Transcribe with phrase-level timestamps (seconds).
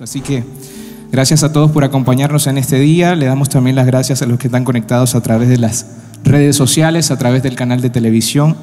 [0.00, 0.42] Así que
[1.12, 3.14] gracias a todos por acompañarnos en este día.
[3.14, 5.86] Le damos también las gracias a los que están conectados a través de las
[6.24, 8.56] redes sociales, a través del canal de televisión.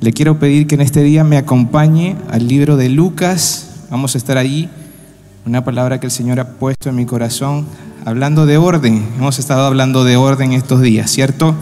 [0.00, 3.84] Le quiero pedir que en este día me acompañe al libro de Lucas.
[3.90, 4.70] Vamos a estar ahí.
[5.44, 7.66] Una palabra que el Señor ha puesto en mi corazón,
[8.06, 9.06] hablando de orden.
[9.18, 11.54] Hemos estado hablando de orden estos días, ¿cierto?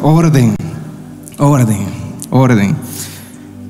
[0.00, 0.54] Orden,
[1.38, 1.86] orden,
[2.30, 2.76] orden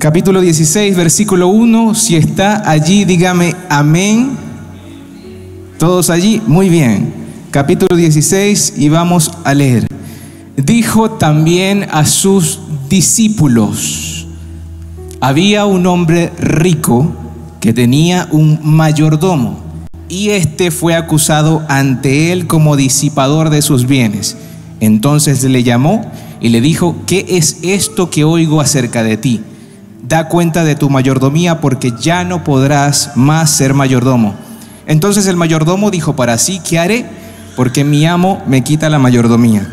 [0.03, 1.95] capítulo 16, versículo 1.
[1.95, 4.31] Si está allí, dígame amén.
[5.79, 7.13] Todos allí, muy bien.
[7.51, 9.87] Capítulo 16 y vamos a leer.
[10.57, 14.27] Dijo también a sus discípulos,
[15.21, 17.09] había un hombre rico
[17.61, 19.57] que tenía un mayordomo
[20.09, 24.35] y éste fue acusado ante él como disipador de sus bienes.
[24.81, 26.11] Entonces le llamó
[26.41, 29.41] y le dijo, ¿qué es esto que oigo acerca de ti?
[30.13, 34.35] Da cuenta de tu mayordomía porque ya no podrás más ser mayordomo.
[34.85, 37.07] Entonces el mayordomo dijo para sí, ¿qué haré?
[37.55, 39.67] Porque mi amo me quita la mayordomía.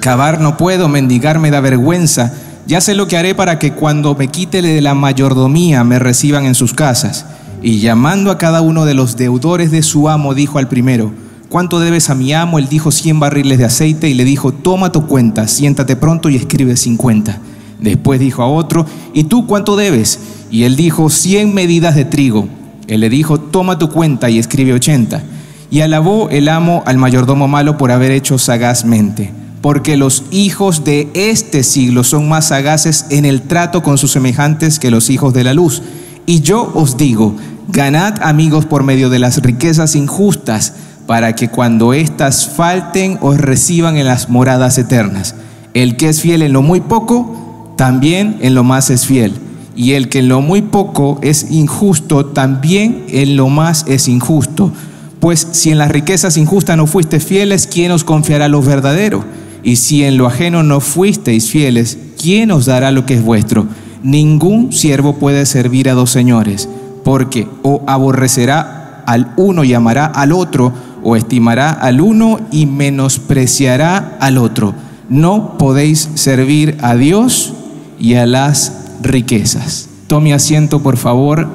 [0.00, 2.32] Cavar no puedo, mendigar me da vergüenza.
[2.66, 6.46] Ya sé lo que haré para que cuando me quite de la mayordomía me reciban
[6.46, 7.26] en sus casas.
[7.60, 11.12] Y llamando a cada uno de los deudores de su amo, dijo al primero,
[11.50, 12.58] ¿cuánto debes a mi amo?
[12.58, 16.36] Él dijo cien barriles de aceite y le dijo, toma tu cuenta, siéntate pronto y
[16.36, 17.38] escribe cincuenta.
[17.80, 20.18] Después dijo a otro, ¿y tú cuánto debes?
[20.50, 22.48] Y él dijo, cien medidas de trigo.
[22.86, 25.22] Él le dijo, toma tu cuenta y escribe ochenta.
[25.70, 31.10] Y alabó el amo al mayordomo malo por haber hecho sagazmente, porque los hijos de
[31.12, 35.44] este siglo son más sagaces en el trato con sus semejantes que los hijos de
[35.44, 35.82] la luz.
[36.24, 37.36] Y yo os digo,
[37.68, 40.72] ganad amigos por medio de las riquezas injustas,
[41.06, 45.34] para que cuando éstas falten os reciban en las moradas eternas.
[45.74, 47.37] El que es fiel en lo muy poco,
[47.78, 49.32] también en lo más es fiel.
[49.76, 54.72] Y el que en lo muy poco es injusto, también en lo más es injusto.
[55.20, 59.24] Pues si en las riquezas injustas no fuiste fieles, ¿quién os confiará lo verdadero?
[59.62, 63.68] Y si en lo ajeno no fuisteis fieles, ¿quién os dará lo que es vuestro?
[64.02, 66.68] Ningún siervo puede servir a dos señores,
[67.04, 70.72] porque o aborrecerá al uno y amará al otro,
[71.04, 74.74] o estimará al uno y menospreciará al otro.
[75.08, 77.54] No podéis servir a Dios
[77.98, 78.72] y a las
[79.02, 79.88] riquezas.
[80.06, 81.48] Tome asiento, por favor,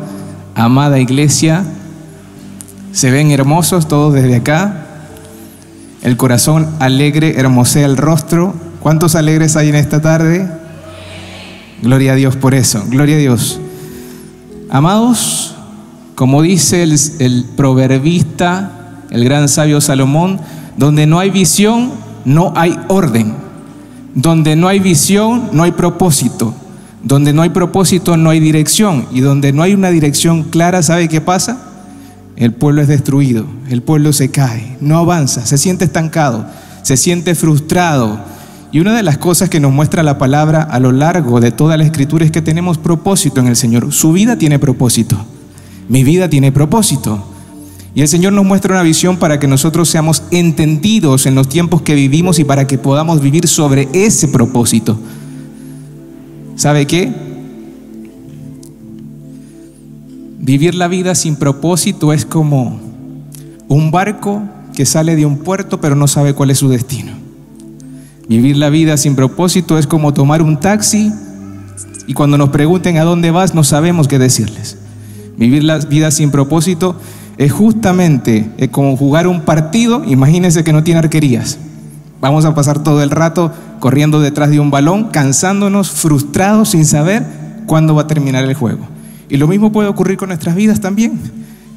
[0.55, 1.63] amada iglesia.
[2.91, 4.85] Se ven hermosos todos desde acá.
[6.01, 8.53] El corazón alegre hermosea el rostro.
[8.79, 10.49] ¿Cuántos alegres hay en esta tarde?
[11.81, 12.83] Gloria a Dios por eso.
[12.87, 13.59] Gloria a Dios.
[14.69, 15.55] Amados,
[16.15, 18.71] como dice el, el proverbista,
[19.09, 20.39] el gran sabio Salomón,
[20.77, 21.91] donde no hay visión,
[22.25, 23.42] no hay orden.
[24.15, 26.53] Donde no hay visión, no hay propósito.
[27.03, 29.07] Donde no hay propósito, no hay dirección.
[29.11, 31.69] Y donde no hay una dirección clara, ¿sabe qué pasa?
[32.35, 36.47] El pueblo es destruido, el pueblo se cae, no avanza, se siente estancado,
[36.81, 38.19] se siente frustrado.
[38.71, 41.77] Y una de las cosas que nos muestra la palabra a lo largo de toda
[41.77, 43.93] la escritura es que tenemos propósito en el Señor.
[43.93, 45.15] Su vida tiene propósito.
[45.89, 47.32] Mi vida tiene propósito.
[47.95, 51.83] Y el Señor nos muestra una visión para que nosotros seamos entendidos en los tiempos
[51.83, 54.97] que vivimos y para que podamos vivir sobre ese propósito.
[56.55, 57.11] ¿Sabe qué?
[60.39, 62.79] Vivir la vida sin propósito es como
[63.67, 64.41] un barco
[64.75, 67.11] que sale de un puerto pero no sabe cuál es su destino.
[68.27, 71.11] Vivir la vida sin propósito es como tomar un taxi
[72.07, 74.77] y cuando nos pregunten a dónde vas no sabemos qué decirles.
[75.37, 76.95] Vivir la vida sin propósito
[77.37, 81.57] es justamente como jugar un partido, imagínense que no tiene arquerías.
[82.21, 87.25] Vamos a pasar todo el rato corriendo detrás de un balón, cansándonos, frustrados, sin saber
[87.65, 88.87] cuándo va a terminar el juego.
[89.29, 91.19] Y lo mismo puede ocurrir con nuestras vidas también.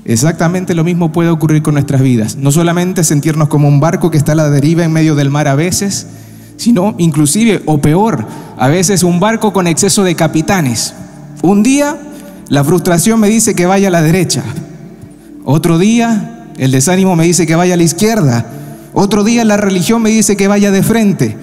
[0.05, 2.37] Exactamente lo mismo puede ocurrir con nuestras vidas.
[2.37, 5.49] No solamente sentirnos como un barco que está a la deriva en medio del mar
[5.49, 6.07] a veces,
[6.57, 8.25] sino inclusive, o peor,
[8.57, 10.95] a veces un barco con exceso de capitanes.
[11.43, 11.99] Un día
[12.49, 14.43] la frustración me dice que vaya a la derecha,
[15.45, 18.47] otro día el desánimo me dice que vaya a la izquierda.
[18.95, 21.37] Otro día la religión me dice que vaya de frente.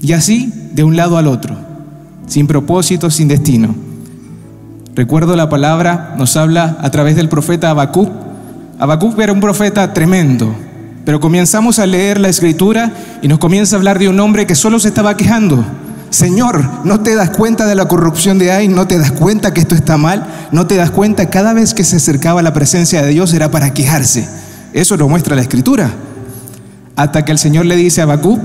[0.00, 1.54] Y así de un lado al otro,
[2.26, 3.74] sin propósito, sin destino.
[4.94, 8.10] Recuerdo la palabra, nos habla a través del profeta Habacuc.
[8.78, 10.54] Habacuc era un profeta tremendo,
[11.04, 14.54] pero comenzamos a leer la escritura y nos comienza a hablar de un hombre que
[14.54, 15.64] solo se estaba quejando.
[16.12, 18.68] Señor, ¿no te das cuenta de la corrupción de ahí?
[18.68, 20.26] ¿No te das cuenta que esto está mal?
[20.52, 21.30] ¿No te das cuenta?
[21.30, 24.28] Cada vez que se acercaba a la presencia de Dios era para quejarse.
[24.74, 25.90] Eso lo muestra la escritura.
[26.96, 28.38] Hasta que el Señor le dice a Bakú,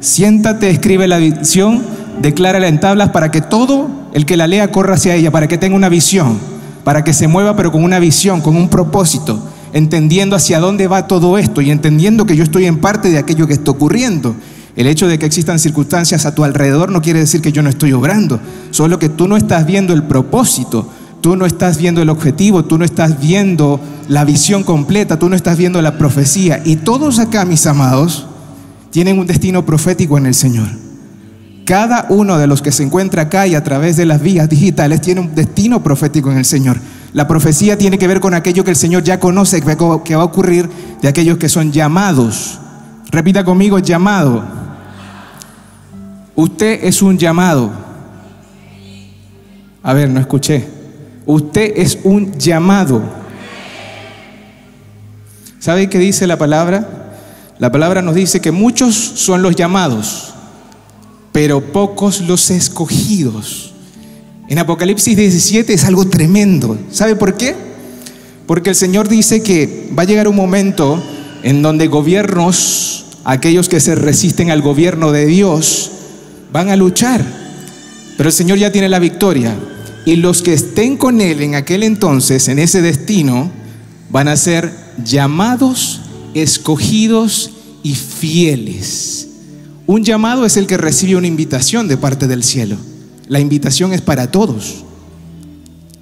[0.00, 1.82] siéntate, escribe la visión,
[2.22, 5.58] declárala en tablas para que todo el que la lea corra hacia ella, para que
[5.58, 6.38] tenga una visión.
[6.82, 9.40] para que se mueva pero con una visión, con un propósito,
[9.72, 13.46] entendiendo hacia dónde va todo esto y entendiendo que yo estoy en parte de aquello
[13.46, 14.34] que está ocurriendo.
[14.74, 17.68] El hecho de que existan circunstancias a tu alrededor no quiere decir que yo no
[17.68, 18.40] estoy obrando,
[18.70, 20.88] solo que tú no estás viendo el propósito,
[21.20, 25.36] tú no estás viendo el objetivo, tú no estás viendo la visión completa, tú no
[25.36, 26.62] estás viendo la profecía.
[26.64, 28.26] Y todos acá, mis amados,
[28.90, 30.68] tienen un destino profético en el Señor.
[31.66, 35.00] Cada uno de los que se encuentra acá y a través de las vías digitales
[35.00, 36.78] tiene un destino profético en el Señor.
[37.12, 40.24] La profecía tiene que ver con aquello que el Señor ya conoce que va a
[40.24, 40.68] ocurrir
[41.02, 42.58] de aquellos que son llamados.
[43.10, 44.61] Repita conmigo, llamado.
[46.34, 47.70] Usted es un llamado.
[49.82, 50.64] A ver, no escuché.
[51.26, 53.02] Usted es un llamado.
[55.58, 57.02] ¿Sabe qué dice la palabra?
[57.58, 60.34] La palabra nos dice que muchos son los llamados,
[61.30, 63.72] pero pocos los escogidos.
[64.48, 66.76] En Apocalipsis 17 es algo tremendo.
[66.90, 67.54] ¿Sabe por qué?
[68.46, 71.00] Porque el Señor dice que va a llegar un momento
[71.44, 75.92] en donde gobiernos, aquellos que se resisten al gobierno de Dios,
[76.52, 77.24] van a luchar.
[78.16, 79.56] Pero el Señor ya tiene la victoria.
[80.04, 83.50] Y los que estén con Él en aquel entonces, en ese destino,
[84.10, 84.72] van a ser
[85.04, 86.00] llamados,
[86.34, 87.50] escogidos
[87.82, 89.28] y fieles.
[89.86, 92.76] Un llamado es el que recibe una invitación de parte del cielo.
[93.28, 94.84] La invitación es para todos.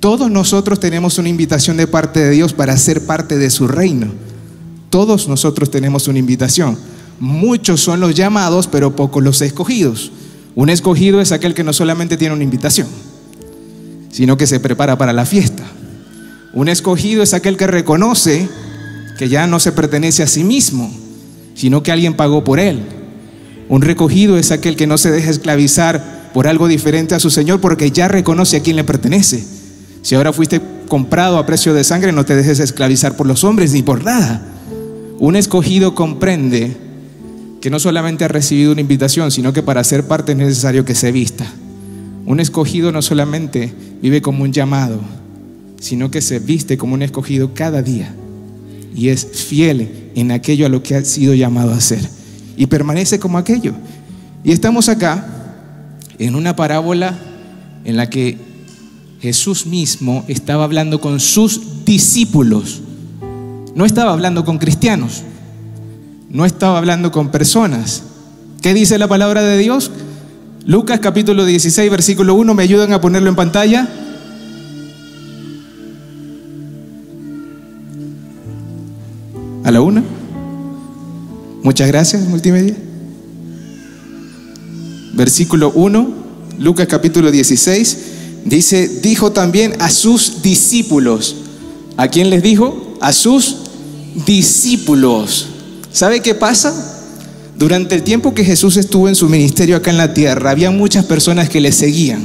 [0.00, 4.08] Todos nosotros tenemos una invitación de parte de Dios para ser parte de su reino.
[4.88, 6.76] Todos nosotros tenemos una invitación.
[7.20, 10.11] Muchos son los llamados, pero pocos los escogidos.
[10.61, 12.87] Un escogido es aquel que no solamente tiene una invitación,
[14.11, 15.65] sino que se prepara para la fiesta.
[16.53, 18.47] Un escogido es aquel que reconoce
[19.17, 20.93] que ya no se pertenece a sí mismo,
[21.55, 22.83] sino que alguien pagó por él.
[23.71, 27.62] Un recogido es aquel que no se deja esclavizar por algo diferente a su Señor
[27.62, 29.43] porque ya reconoce a quién le pertenece.
[30.03, 33.73] Si ahora fuiste comprado a precio de sangre, no te dejes esclavizar por los hombres
[33.73, 34.47] ni por nada.
[35.21, 36.77] Un escogido comprende
[37.61, 40.95] que no solamente ha recibido una invitación, sino que para ser parte es necesario que
[40.95, 41.47] se vista.
[42.27, 43.73] Un escogido no solamente
[44.03, 45.01] vive como un llamado,
[45.79, 48.15] sino que se viste como un escogido cada día
[48.95, 52.01] y es fiel en aquello a lo que ha sido llamado a hacer
[52.57, 53.75] y permanece como aquello.
[54.45, 55.27] Y estamos acá
[56.19, 57.19] en una parábola
[57.85, 58.39] en la que
[59.21, 62.81] Jesús mismo estaba hablando con sus discípulos.
[63.75, 65.23] No estaba hablando con cristianos,
[66.31, 68.03] no estaba hablando con personas.
[68.62, 69.91] ¿Qué dice la palabra de Dios?
[70.65, 73.88] Lucas capítulo 16, versículo 1, ¿me ayudan a ponerlo en pantalla?
[79.65, 80.05] ¿A la una?
[81.62, 82.76] Muchas gracias, multimedia.
[85.15, 86.09] Versículo 1,
[86.59, 87.99] Lucas capítulo 16,
[88.44, 91.37] dice, dijo también a sus discípulos.
[91.97, 92.97] ¿A quién les dijo?
[93.00, 93.56] A sus
[94.26, 95.50] discípulos.
[95.93, 96.73] ¿Sabe qué pasa?
[97.57, 101.05] Durante el tiempo que Jesús estuvo en su ministerio acá en la tierra, había muchas
[101.05, 102.23] personas que le seguían.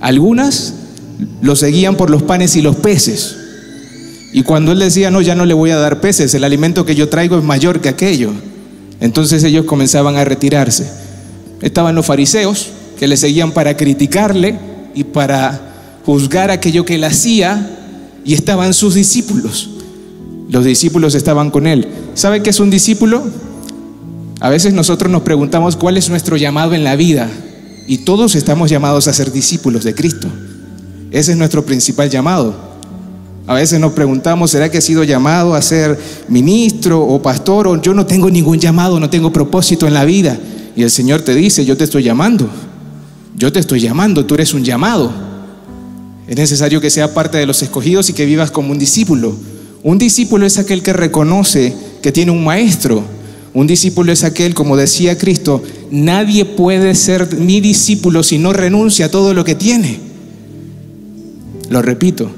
[0.00, 0.74] Algunas
[1.40, 3.36] lo seguían por los panes y los peces.
[4.32, 6.94] Y cuando él decía, no, ya no le voy a dar peces, el alimento que
[6.94, 8.32] yo traigo es mayor que aquello.
[9.00, 10.90] Entonces ellos comenzaban a retirarse.
[11.60, 12.68] Estaban los fariseos
[12.98, 14.58] que le seguían para criticarle
[14.94, 17.78] y para juzgar aquello que él hacía.
[18.24, 19.70] Y estaban sus discípulos.
[20.50, 21.88] Los discípulos estaban con él.
[22.14, 23.22] ¿Sabe qué es un discípulo?
[24.40, 27.30] A veces nosotros nos preguntamos cuál es nuestro llamado en la vida.
[27.86, 30.28] Y todos estamos llamados a ser discípulos de Cristo.
[31.10, 32.54] Ese es nuestro principal llamado.
[33.46, 37.66] A veces nos preguntamos, ¿será que he sido llamado a ser ministro o pastor?
[37.66, 40.38] O yo no tengo ningún llamado, no tengo propósito en la vida.
[40.76, 42.48] Y el Señor te dice, yo te estoy llamando.
[43.36, 45.10] Yo te estoy llamando, tú eres un llamado.
[46.28, 49.34] Es necesario que sea parte de los escogidos y que vivas como un discípulo.
[49.82, 53.02] Un discípulo es aquel que reconoce que tiene un maestro.
[53.54, 59.06] Un discípulo es aquel, como decía Cristo, nadie puede ser mi discípulo si no renuncia
[59.06, 59.98] a todo lo que tiene.
[61.68, 62.30] Lo repito,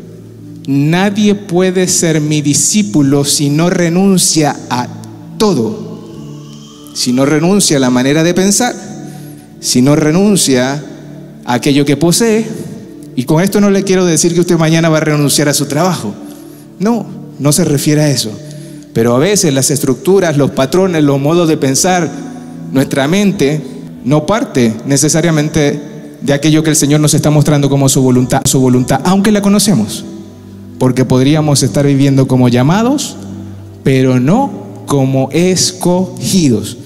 [0.67, 4.89] Nadie puede ser mi discípulo si no renuncia a
[5.37, 5.93] todo.
[6.95, 8.75] Si no renuncia a la manera de pensar,
[9.61, 10.83] si no renuncia
[11.45, 12.47] a aquello que posee.
[13.15, 15.67] Y con esto no le quiero decir que usted mañana va a renunciar a su
[15.67, 16.15] trabajo.
[16.79, 17.07] No,
[17.39, 18.31] no se refiere a eso.
[18.93, 22.11] Pero a veces las estructuras, los patrones, los modos de pensar,
[22.73, 23.61] nuestra mente
[24.05, 25.81] no parte necesariamente
[26.21, 29.43] de aquello que el Señor nos está mostrando como su voluntad, su voluntad, aunque la
[29.43, 30.05] conocemos
[30.79, 33.17] porque podríamos estar viviendo como llamados,
[33.83, 34.51] pero no
[34.87, 36.77] como escogidos.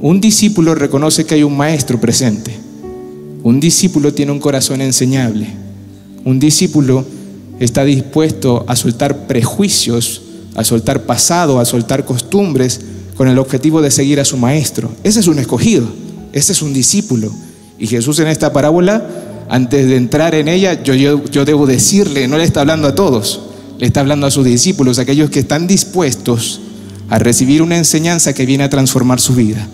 [0.00, 2.52] Un discípulo reconoce que hay un maestro presente.
[3.42, 5.46] Un discípulo tiene un corazón enseñable.
[6.24, 7.04] Un discípulo
[7.60, 10.22] está dispuesto a soltar prejuicios,
[10.54, 12.80] a soltar pasado, a soltar costumbres,
[13.16, 14.90] con el objetivo de seguir a su maestro.
[15.02, 15.86] Ese es un escogido,
[16.32, 17.32] ese es un discípulo.
[17.78, 19.06] Y Jesús en esta parábola,
[19.48, 23.40] antes de entrar en ella, yo, yo, debo decirle, no le está hablando a todos,
[23.78, 26.60] le está hablando a sus discípulos, aquellos que están dispuestos
[27.08, 29.66] a recibir una enseñanza que viene a transformar su vida,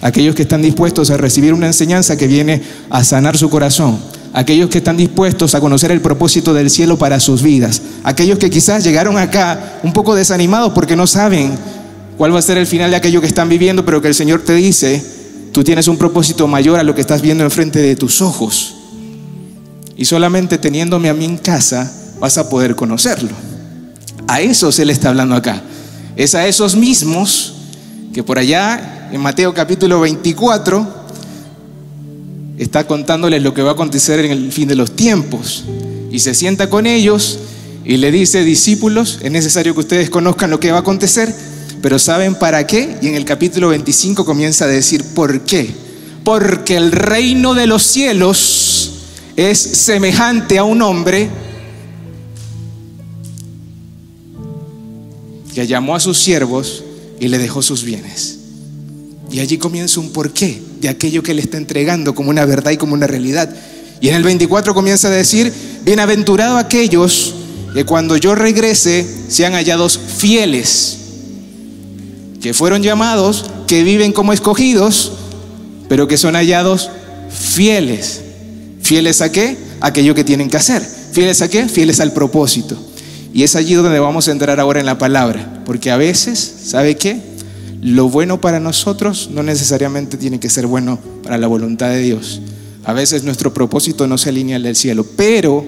[0.00, 3.98] aquellos que están dispuestos a recibir una enseñanza que viene a sanar su corazón,
[4.32, 8.50] aquellos que están dispuestos a conocer el propósito del cielo para sus vidas, aquellos que
[8.50, 11.52] quizás llegaron acá un poco desanimados porque no saben
[12.16, 14.42] cuál va a ser el final de aquello que están viviendo, pero que el Señor
[14.42, 15.04] te dice,
[15.52, 18.76] tú tienes un propósito mayor a lo que estás viendo enfrente de tus ojos.
[19.96, 23.30] Y solamente teniéndome a mí en casa vas a poder conocerlo.
[24.26, 25.62] A eso se le está hablando acá.
[26.16, 27.54] Es a esos mismos
[28.14, 31.01] que por allá en Mateo capítulo 24
[32.62, 35.64] está contándoles lo que va a acontecer en el fin de los tiempos.
[36.10, 37.38] Y se sienta con ellos
[37.84, 41.34] y le dice, discípulos, es necesario que ustedes conozcan lo que va a acontecer,
[41.80, 42.96] pero ¿saben para qué?
[43.02, 45.74] Y en el capítulo 25 comienza a decir, ¿por qué?
[46.24, 48.92] Porque el reino de los cielos
[49.34, 51.28] es semejante a un hombre
[55.54, 56.84] que llamó a sus siervos
[57.18, 58.38] y le dejó sus bienes.
[59.30, 62.76] Y allí comienza un porqué de aquello que le está entregando como una verdad y
[62.76, 63.48] como una realidad.
[64.00, 65.52] Y en el 24 comienza a decir,
[65.84, 67.34] bienaventurado aquellos
[67.72, 70.98] que cuando yo regrese sean hallados fieles,
[72.42, 75.12] que fueron llamados, que viven como escogidos,
[75.88, 76.90] pero que son hallados
[77.30, 78.20] fieles.
[78.82, 79.56] ¿Fieles a qué?
[79.80, 80.82] Aquello que tienen que hacer.
[81.12, 81.68] ¿Fieles a qué?
[81.68, 82.76] Fieles al propósito.
[83.32, 86.96] Y es allí donde vamos a entrar ahora en la palabra, porque a veces, ¿sabe
[86.96, 87.31] qué?
[87.82, 92.40] Lo bueno para nosotros no necesariamente tiene que ser bueno para la voluntad de Dios.
[92.84, 95.66] A veces nuestro propósito no se alinea al del cielo, pero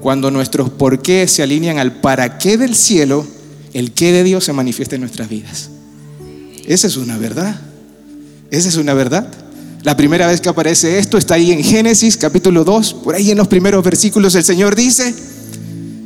[0.00, 3.26] cuando nuestros por qué se alinean al para qué del cielo,
[3.74, 5.70] el qué de Dios se manifiesta en nuestras vidas.
[6.64, 7.60] Esa es una verdad.
[8.52, 9.28] Esa es una verdad.
[9.82, 13.38] La primera vez que aparece esto está ahí en Génesis capítulo 2, por ahí en
[13.38, 15.12] los primeros versículos el Señor dice,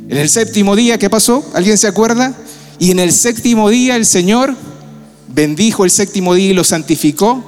[0.09, 1.47] en el séptimo día, ¿qué pasó?
[1.53, 2.35] ¿Alguien se acuerda?
[2.79, 4.55] Y en el séptimo día el Señor
[5.33, 7.43] bendijo el séptimo día y lo santificó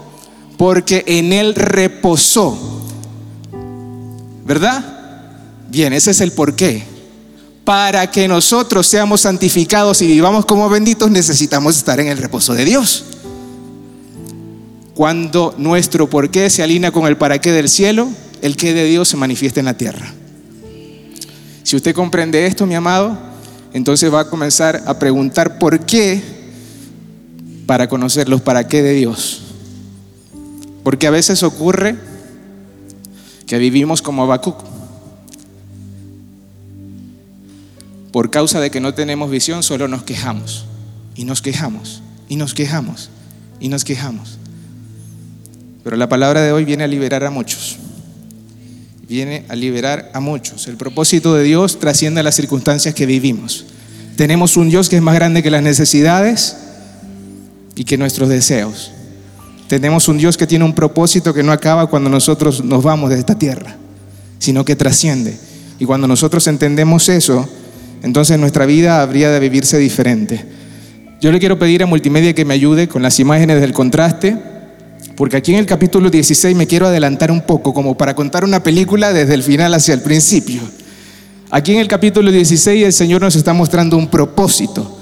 [0.57, 2.57] porque en él reposó.
[4.45, 4.83] ¿Verdad?
[5.69, 6.83] Bien, ese es el porqué.
[7.63, 12.63] Para que nosotros seamos santificados y vivamos como benditos, necesitamos estar en el reposo de
[12.63, 13.05] Dios.
[14.93, 18.07] Cuando nuestro porqué se alinea con el para qué del cielo,
[18.41, 20.13] el qué de Dios se manifiesta en la tierra.
[21.63, 23.17] Si usted comprende esto, mi amado,
[23.73, 26.44] entonces va a comenzar a preguntar por qué
[27.65, 29.41] para conocer los para qué de Dios.
[30.83, 31.95] Porque a veces ocurre
[33.47, 34.63] que vivimos como Habacuc.
[38.11, 40.65] Por causa de que no tenemos visión, solo nos quejamos.
[41.15, 42.01] Y nos quejamos.
[42.29, 43.09] Y nos quejamos.
[43.59, 44.37] Y nos quejamos.
[45.83, 47.77] Pero la palabra de hoy viene a liberar a muchos.
[49.07, 50.67] Viene a liberar a muchos.
[50.67, 53.65] El propósito de Dios trasciende a las circunstancias que vivimos.
[54.15, 56.57] Tenemos un Dios que es más grande que las necesidades
[57.75, 58.91] y que nuestros deseos.
[59.67, 63.17] Tenemos un Dios que tiene un propósito que no acaba cuando nosotros nos vamos de
[63.17, 63.75] esta tierra,
[64.37, 65.37] sino que trasciende.
[65.79, 67.47] Y cuando nosotros entendemos eso,
[68.03, 70.45] entonces nuestra vida habría de vivirse diferente.
[71.19, 74.37] Yo le quiero pedir a Multimedia que me ayude con las imágenes del contraste,
[75.15, 78.61] porque aquí en el capítulo 16 me quiero adelantar un poco, como para contar una
[78.61, 80.61] película desde el final hacia el principio.
[81.49, 84.94] Aquí en el capítulo 16 el Señor nos está mostrando un propósito.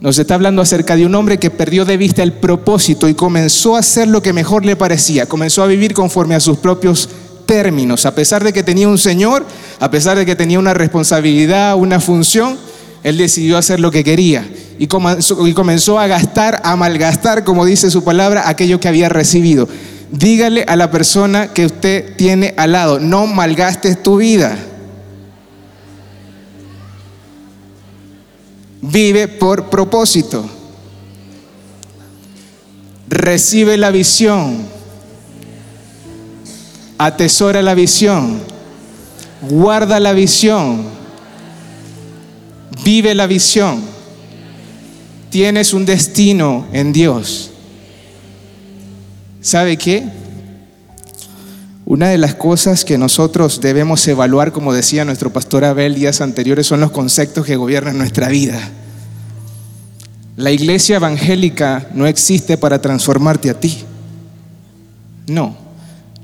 [0.00, 3.76] Nos está hablando acerca de un hombre que perdió de vista el propósito y comenzó
[3.76, 7.08] a hacer lo que mejor le parecía, comenzó a vivir conforme a sus propios
[7.46, 9.46] términos, a pesar de que tenía un Señor,
[9.80, 12.58] a pesar de que tenía una responsabilidad, una función,
[13.04, 14.46] él decidió hacer lo que quería
[14.78, 19.08] y comenzó, y comenzó a gastar, a malgastar, como dice su palabra, aquello que había
[19.08, 19.66] recibido.
[20.10, 24.58] Dígale a la persona que usted tiene al lado, no malgastes tu vida.
[28.90, 30.48] Vive por propósito.
[33.08, 34.58] Recibe la visión.
[36.98, 38.40] Atesora la visión.
[39.42, 40.84] Guarda la visión.
[42.84, 43.82] Vive la visión.
[45.30, 47.50] Tienes un destino en Dios.
[49.40, 50.04] ¿Sabe qué?
[51.86, 56.66] Una de las cosas que nosotros debemos evaluar, como decía nuestro pastor Abel días anteriores,
[56.66, 58.58] son los conceptos que gobiernan nuestra vida.
[60.36, 63.84] La iglesia evangélica no existe para transformarte a ti.
[65.28, 65.56] No,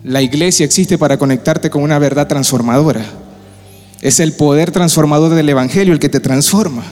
[0.02, 3.04] la iglesia existe para conectarte con una verdad transformadora.
[4.00, 6.82] Es el poder transformador del Evangelio el que te transforma.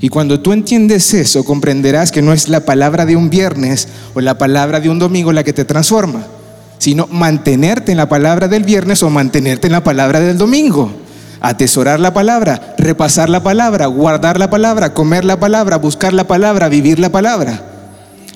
[0.00, 4.20] Y cuando tú entiendes eso, comprenderás que no es la palabra de un viernes o
[4.20, 6.26] la palabra de un domingo la que te transforma,
[6.84, 10.92] sino mantenerte en la palabra del viernes o mantenerte en la palabra del domingo.
[11.40, 16.68] Atesorar la palabra, repasar la palabra, guardar la palabra, comer la palabra, buscar la palabra,
[16.68, 17.64] vivir la palabra.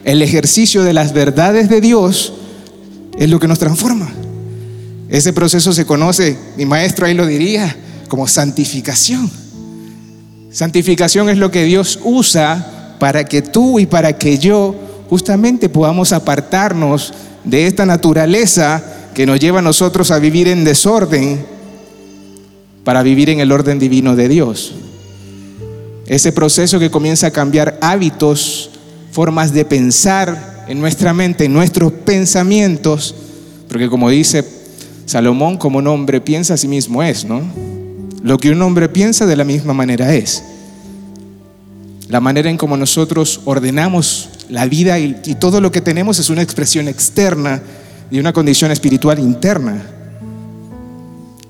[0.03, 2.33] El ejercicio de las verdades de Dios
[3.19, 4.09] es lo que nos transforma.
[5.11, 7.77] Ese proceso se conoce, mi maestro ahí lo diría,
[8.09, 9.31] como santificación.
[10.51, 14.75] Santificación es lo que Dios usa para que tú y para que yo
[15.11, 17.13] justamente podamos apartarnos
[17.49, 18.83] de esta naturaleza
[19.15, 21.45] que nos lleva a nosotros a vivir en desorden
[22.85, 24.75] para vivir en el orden divino de Dios.
[26.07, 28.71] Ese proceso que comienza a cambiar hábitos,
[29.11, 33.15] formas de pensar en nuestra mente, en nuestros pensamientos,
[33.69, 34.45] porque como dice
[35.07, 37.43] Salomón, como un hombre piensa a sí mismo es, ¿no?
[38.23, 40.43] Lo que un hombre piensa de la misma manera es.
[42.09, 46.31] La manera en como nosotros ordenamos la vida y, y, todo lo que tenemos es
[46.31, 47.61] una expresión externa
[48.11, 49.85] de una condición espiritual interna.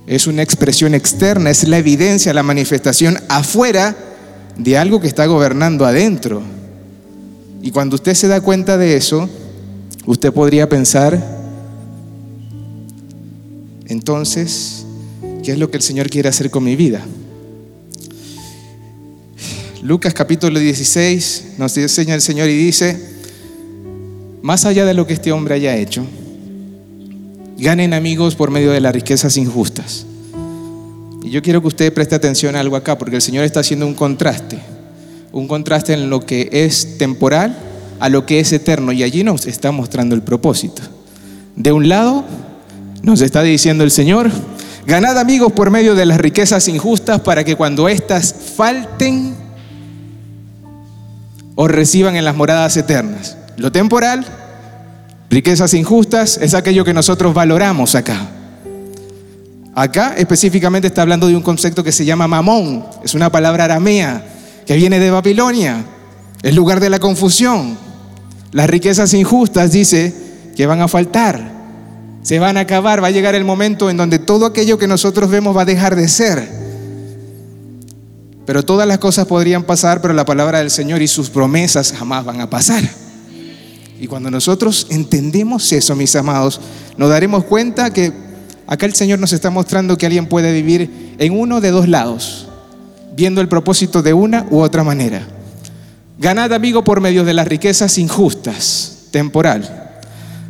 [0.06, 3.94] Es una expresión externa, es la evidencia, la manifestación afuera
[4.56, 6.42] de algo que está gobernando adentro.
[7.62, 9.28] Y cuando usted se da cuenta de eso,
[10.06, 11.22] usted podría pensar,
[13.86, 14.84] entonces,
[15.42, 17.04] ¿qué es lo que el Señor quiere hacer con mi vida?
[19.82, 23.00] Lucas capítulo 16 nos enseña el Señor y dice,
[24.42, 26.04] más allá de lo que este hombre haya hecho,
[27.56, 30.04] ganen amigos por medio de las riquezas injustas.
[31.22, 33.86] Y yo quiero que usted preste atención a algo acá, porque el Señor está haciendo
[33.86, 34.58] un contraste,
[35.30, 37.56] un contraste en lo que es temporal
[38.00, 40.82] a lo que es eterno, y allí nos está mostrando el propósito.
[41.54, 42.24] De un lado,
[43.02, 44.28] nos está diciendo el Señor,
[44.86, 49.47] ganad amigos por medio de las riquezas injustas para que cuando éstas falten,
[51.60, 53.36] o reciban en las moradas eternas.
[53.56, 54.24] Lo temporal,
[55.28, 58.28] riquezas injustas, es aquello que nosotros valoramos acá.
[59.74, 64.24] Acá específicamente está hablando de un concepto que se llama mamón, es una palabra aramea
[64.66, 65.84] que viene de Babilonia,
[66.44, 67.76] es lugar de la confusión.
[68.52, 70.14] Las riquezas injustas dice
[70.54, 71.42] que van a faltar,
[72.22, 75.28] se van a acabar, va a llegar el momento en donde todo aquello que nosotros
[75.28, 76.67] vemos va a dejar de ser.
[78.48, 82.24] Pero todas las cosas podrían pasar, pero la palabra del Señor y sus promesas jamás
[82.24, 82.82] van a pasar.
[84.00, 86.58] Y cuando nosotros entendemos eso, mis amados,
[86.96, 88.10] nos daremos cuenta que
[88.66, 92.48] acá el Señor nos está mostrando que alguien puede vivir en uno de dos lados,
[93.14, 95.28] viendo el propósito de una u otra manera.
[96.18, 100.00] Ganad, amigo, por medio de las riquezas injustas, temporal,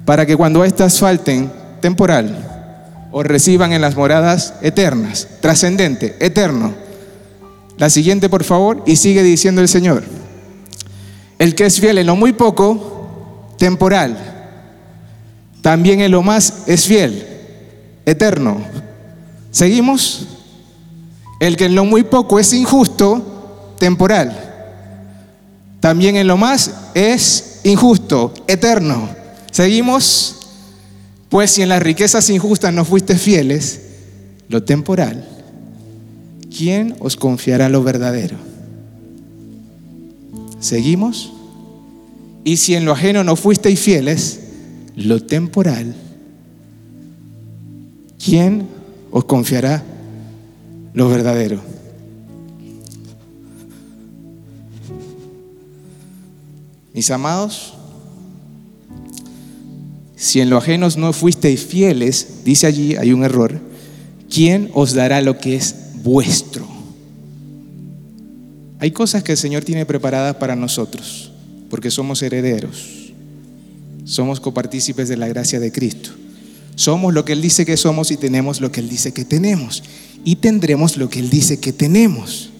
[0.04, 6.86] para que cuando éstas falten, temporal, o reciban en las moradas eternas, trascendente, eterno
[7.78, 10.02] la siguiente, por favor, y sigue diciendo el Señor.
[11.38, 14.18] El que es fiel en lo muy poco, temporal.
[15.62, 17.24] También en lo más es fiel,
[18.04, 18.58] eterno.
[19.52, 20.26] ¿Seguimos?
[21.38, 24.36] El que en lo muy poco es injusto, temporal.
[25.78, 29.08] También en lo más es injusto, eterno.
[29.52, 30.34] ¿Seguimos?
[31.28, 33.82] Pues si en las riquezas injustas no fuiste fieles,
[34.48, 35.37] lo temporal
[36.58, 38.36] ¿quién os confiará lo verdadero?
[40.58, 41.32] ¿Seguimos?
[42.42, 44.40] Y si en lo ajeno no fuisteis fieles,
[44.96, 45.94] lo temporal,
[48.18, 48.66] ¿quién
[49.12, 49.84] os confiará
[50.94, 51.60] lo verdadero?
[56.92, 57.74] Mis amados,
[60.16, 63.60] si en lo ajeno no fuisteis fieles, dice allí, hay un error,
[64.28, 66.66] ¿quién os dará lo que es vuestro.
[68.80, 71.32] Hay cosas que el Señor tiene preparadas para nosotros,
[71.68, 73.12] porque somos herederos,
[74.04, 76.10] somos copartícipes de la gracia de Cristo.
[76.76, 79.82] Somos lo que Él dice que somos y tenemos lo que Él dice que tenemos.
[80.24, 82.50] Y tendremos lo que Él dice que tenemos.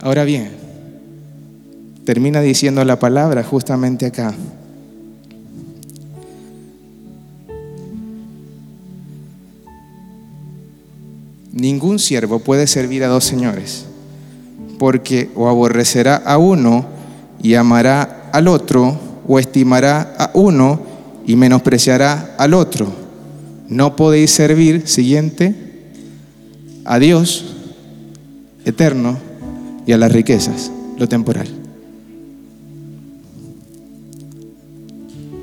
[0.00, 0.50] Ahora bien,
[2.04, 4.34] termina diciendo la palabra justamente acá.
[11.52, 13.84] Ningún siervo puede servir a dos señores,
[14.78, 16.86] porque o aborrecerá a uno
[17.42, 20.80] y amará al otro, o estimará a uno
[21.26, 22.90] y menospreciará al otro.
[23.68, 25.54] No podéis servir, siguiente,
[26.84, 27.44] a Dios
[28.64, 29.18] eterno
[29.86, 31.48] y a las riquezas, lo temporal.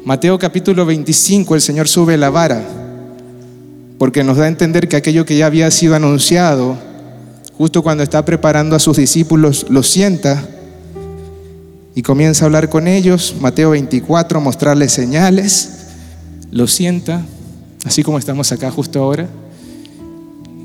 [0.05, 2.88] Mateo capítulo 25, el Señor sube la vara
[3.99, 6.77] porque nos da a entender que aquello que ya había sido anunciado,
[7.57, 10.47] justo cuando está preparando a sus discípulos, lo sienta
[11.93, 13.35] y comienza a hablar con ellos.
[13.41, 15.87] Mateo 24, mostrarles señales,
[16.49, 17.25] lo sienta,
[17.83, 19.27] así como estamos acá justo ahora,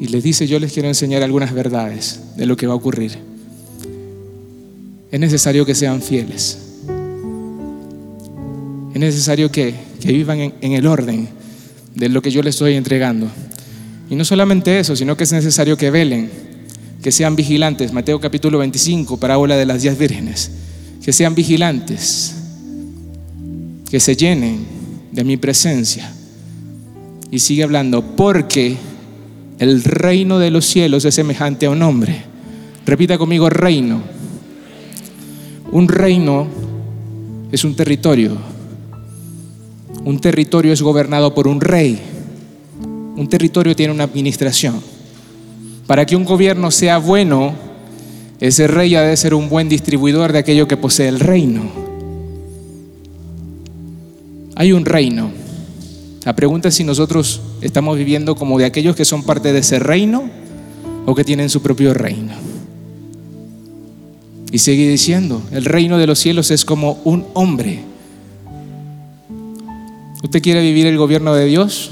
[0.00, 3.18] y les dice, yo les quiero enseñar algunas verdades de lo que va a ocurrir.
[5.10, 6.58] Es necesario que sean fieles.
[8.94, 11.43] Es necesario que, vivan en, en el orden
[11.94, 13.28] de lo que yo les estoy entregando.
[14.10, 16.30] Y no solamente eso, sino que es necesario que velen,
[17.02, 17.92] que sean vigilantes.
[17.92, 20.50] Mateo capítulo 25, parábola de las diez vírgenes.
[21.02, 22.34] Que sean vigilantes,
[23.90, 24.64] que se llenen
[25.12, 26.10] de mi presencia.
[27.30, 28.76] Y sigue hablando, porque
[29.58, 32.22] el reino de los cielos es semejante a un hombre.
[32.86, 34.02] Repita conmigo, reino.
[35.72, 36.46] Un reino
[37.50, 38.53] es un territorio
[40.04, 41.98] un territorio es gobernado por un rey.
[43.16, 44.80] Un territorio tiene una administración.
[45.86, 47.54] Para que un gobierno sea bueno,
[48.40, 51.62] ese rey ha de ser un buen distribuidor de aquello que posee el reino.
[54.56, 55.30] Hay un reino.
[56.24, 59.78] La pregunta es si nosotros estamos viviendo como de aquellos que son parte de ese
[59.78, 60.28] reino
[61.06, 62.32] o que tienen su propio reino.
[64.50, 67.93] Y sigue diciendo, el reino de los cielos es como un hombre
[70.24, 71.90] ¿Usted quiere vivir el gobierno de Dios?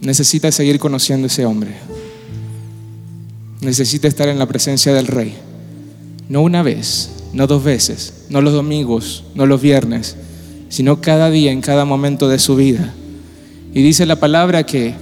[0.00, 1.74] Necesita seguir conociendo a ese hombre.
[3.60, 5.34] Necesita estar en la presencia del Rey.
[6.28, 10.14] No una vez, no dos veces, no los domingos, no los viernes,
[10.68, 12.94] sino cada día, en cada momento de su vida.
[13.74, 14.94] Y dice la palabra que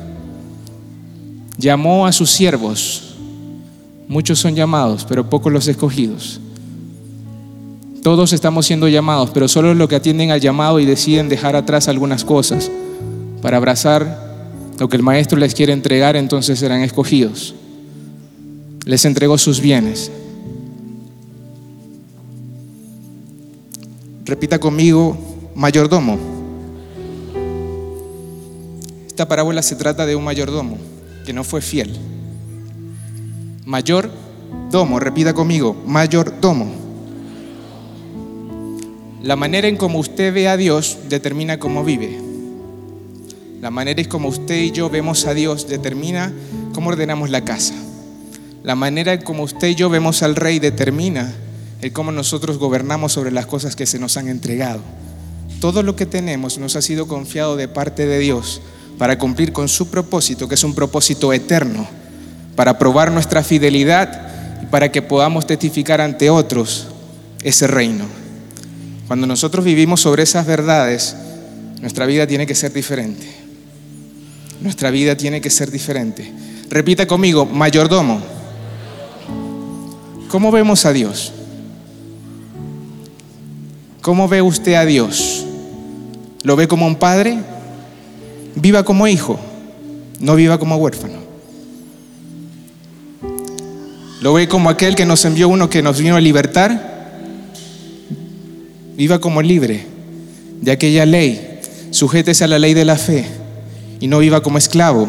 [1.58, 3.16] llamó a sus siervos.
[4.08, 6.40] Muchos son llamados, pero pocos los escogidos.
[8.02, 11.88] Todos estamos siendo llamados, pero solo los que atienden al llamado y deciden dejar atrás
[11.88, 12.70] algunas cosas
[13.42, 14.28] para abrazar
[14.78, 17.54] lo que el maestro les quiere entregar, entonces serán escogidos.
[18.84, 20.10] Les entregó sus bienes.
[24.24, 25.16] Repita conmigo,
[25.54, 26.18] mayordomo.
[29.06, 30.78] Esta parábola se trata de un mayordomo
[31.26, 31.96] que no fue fiel.
[33.66, 36.87] Mayordomo, repita conmigo, mayordomo.
[39.22, 42.18] La manera en cómo usted ve a Dios determina cómo vive.
[43.60, 46.32] La manera en cómo usted y yo vemos a Dios determina
[46.72, 47.74] cómo ordenamos la casa.
[48.62, 51.34] La manera en cómo usted y yo vemos al Rey determina
[51.82, 54.82] el cómo nosotros gobernamos sobre las cosas que se nos han entregado.
[55.60, 58.60] Todo lo que tenemos nos ha sido confiado de parte de Dios
[58.98, 61.88] para cumplir con su propósito, que es un propósito eterno,
[62.54, 66.86] para probar nuestra fidelidad y para que podamos testificar ante otros
[67.42, 68.17] ese reino.
[69.08, 71.16] Cuando nosotros vivimos sobre esas verdades,
[71.80, 73.26] nuestra vida tiene que ser diferente.
[74.60, 76.30] Nuestra vida tiene que ser diferente.
[76.68, 78.20] Repita conmigo, mayordomo.
[80.28, 81.32] ¿Cómo vemos a Dios?
[84.02, 85.46] ¿Cómo ve usted a Dios?
[86.42, 87.38] ¿Lo ve como un padre?
[88.56, 89.40] Viva como hijo,
[90.20, 91.18] no viva como huérfano.
[94.20, 96.87] ¿Lo ve como aquel que nos envió uno que nos vino a libertar?
[98.98, 99.86] Viva como libre
[100.60, 101.60] de aquella ley.
[101.92, 103.24] Sujétese a la ley de la fe
[104.00, 105.06] y no viva como esclavo.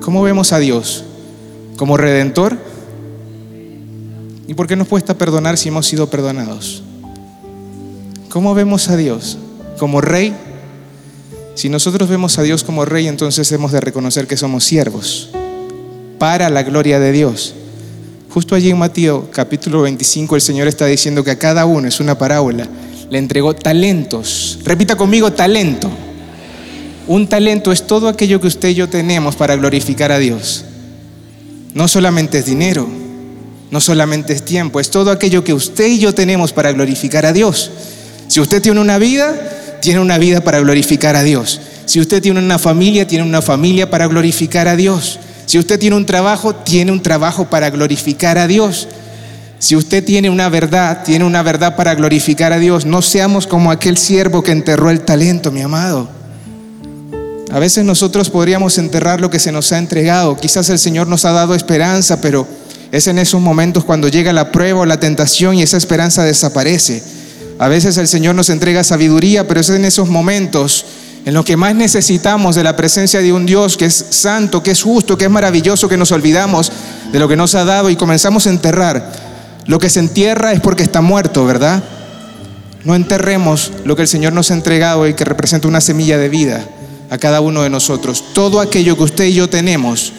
[0.00, 1.02] ¿Cómo vemos a Dios?
[1.76, 2.56] ¿Como redentor?
[4.46, 6.84] ¿Y por qué nos cuesta perdonar si hemos sido perdonados?
[8.28, 9.38] ¿Cómo vemos a Dios?
[9.76, 10.32] ¿Como rey?
[11.56, 15.30] Si nosotros vemos a Dios como rey, entonces hemos de reconocer que somos siervos
[16.20, 17.54] para la gloria de Dios.
[18.32, 21.98] Justo allí en Mateo capítulo 25 el Señor está diciendo que a cada uno es
[21.98, 22.68] una parábola
[23.10, 24.58] le entregó talentos.
[24.64, 25.90] Repita conmigo, talento.
[27.06, 30.64] Un talento es todo aquello que usted y yo tenemos para glorificar a Dios.
[31.74, 32.88] No solamente es dinero,
[33.70, 37.32] no solamente es tiempo, es todo aquello que usted y yo tenemos para glorificar a
[37.32, 37.70] Dios.
[38.28, 41.60] Si usted tiene una vida, tiene una vida para glorificar a Dios.
[41.86, 45.18] Si usted tiene una familia, tiene una familia para glorificar a Dios.
[45.46, 48.86] Si usted tiene un trabajo, tiene un trabajo para glorificar a Dios.
[49.60, 53.70] Si usted tiene una verdad, tiene una verdad para glorificar a Dios, no seamos como
[53.70, 56.08] aquel siervo que enterró el talento, mi amado.
[57.52, 60.34] A veces nosotros podríamos enterrar lo que se nos ha entregado.
[60.38, 62.48] Quizás el Señor nos ha dado esperanza, pero
[62.90, 67.02] es en esos momentos cuando llega la prueba o la tentación y esa esperanza desaparece.
[67.58, 70.86] A veces el Señor nos entrega sabiduría, pero es en esos momentos
[71.26, 74.70] en los que más necesitamos de la presencia de un Dios que es santo, que
[74.70, 76.72] es justo, que es maravilloso, que nos olvidamos
[77.12, 79.29] de lo que nos ha dado y comenzamos a enterrar
[79.66, 81.82] lo que se entierra es porque está muerto, ¿verdad?
[82.84, 86.28] No enterremos lo que el Señor nos ha entregado y que representa una semilla de
[86.28, 86.64] vida.
[87.10, 88.24] a cada uno de nosotros.
[88.32, 90.12] Todo aquello que usted y yo tenemos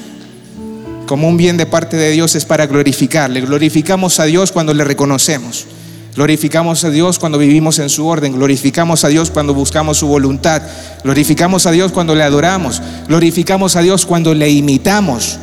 [1.07, 3.41] como un bien de parte de Dios es para glorificarle.
[3.41, 5.65] Glorificamos a Dios cuando le reconocemos.
[6.15, 10.61] Glorificamos a Dios cuando vivimos en su orden, glorificamos a Dios cuando buscamos su voluntad,
[11.05, 15.39] glorificamos a Dios cuando le adoramos, glorificamos a Dios cuando le imitamos.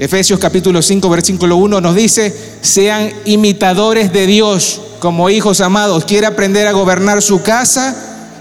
[0.00, 6.06] Efesios capítulo 5, versículo 1 nos dice, sean imitadores de Dios como hijos amados.
[6.06, 7.94] ¿Quiere aprender a gobernar su casa?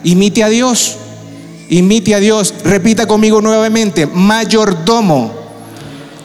[0.05, 0.95] Imite a Dios.
[1.67, 2.53] Imite a Dios.
[2.63, 5.33] Repita conmigo nuevamente, mayordomo.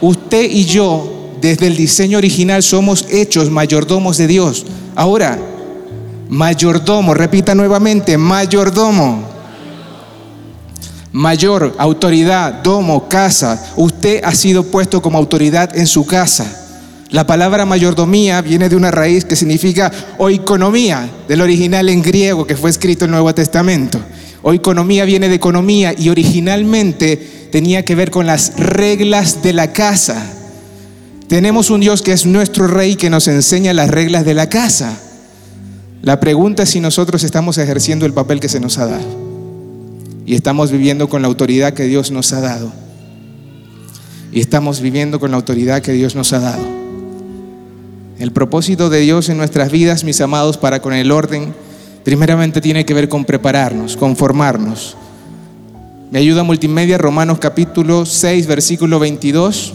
[0.00, 4.64] Usted y yo, desde el diseño original, somos hechos mayordomos de Dios.
[4.94, 5.36] Ahora,
[6.28, 9.33] mayordomo, repita nuevamente, mayordomo.
[11.14, 13.72] Mayor, autoridad, domo, casa.
[13.76, 16.44] Usted ha sido puesto como autoridad en su casa.
[17.10, 22.56] La palabra mayordomía viene de una raíz que significa oikonomía, del original en griego que
[22.56, 24.00] fue escrito en el Nuevo Testamento.
[24.42, 30.20] Oikonomía viene de economía y originalmente tenía que ver con las reglas de la casa.
[31.28, 34.98] Tenemos un Dios que es nuestro rey que nos enseña las reglas de la casa.
[36.02, 39.23] La pregunta es si nosotros estamos ejerciendo el papel que se nos ha dado
[40.26, 42.72] y estamos viviendo con la autoridad que Dios nos ha dado.
[44.32, 46.64] Y estamos viviendo con la autoridad que Dios nos ha dado.
[48.18, 51.54] El propósito de Dios en nuestras vidas, mis amados, para con el orden,
[52.04, 54.96] primeramente tiene que ver con prepararnos, con formarnos.
[56.10, 59.74] Me ayuda multimedia, Romanos capítulo 6, versículo 22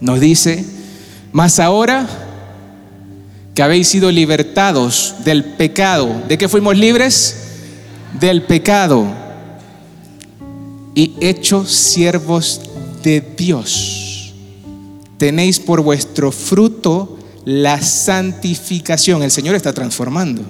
[0.00, 0.64] nos dice,
[1.32, 2.06] mas ahora
[3.54, 7.36] que habéis sido libertados del pecado, ¿de qué fuimos libres?
[8.20, 9.23] Del pecado
[10.94, 12.60] y hechos siervos
[13.02, 14.34] de Dios.
[15.18, 19.22] Tenéis por vuestro fruto la santificación.
[19.22, 20.42] El Señor está transformando.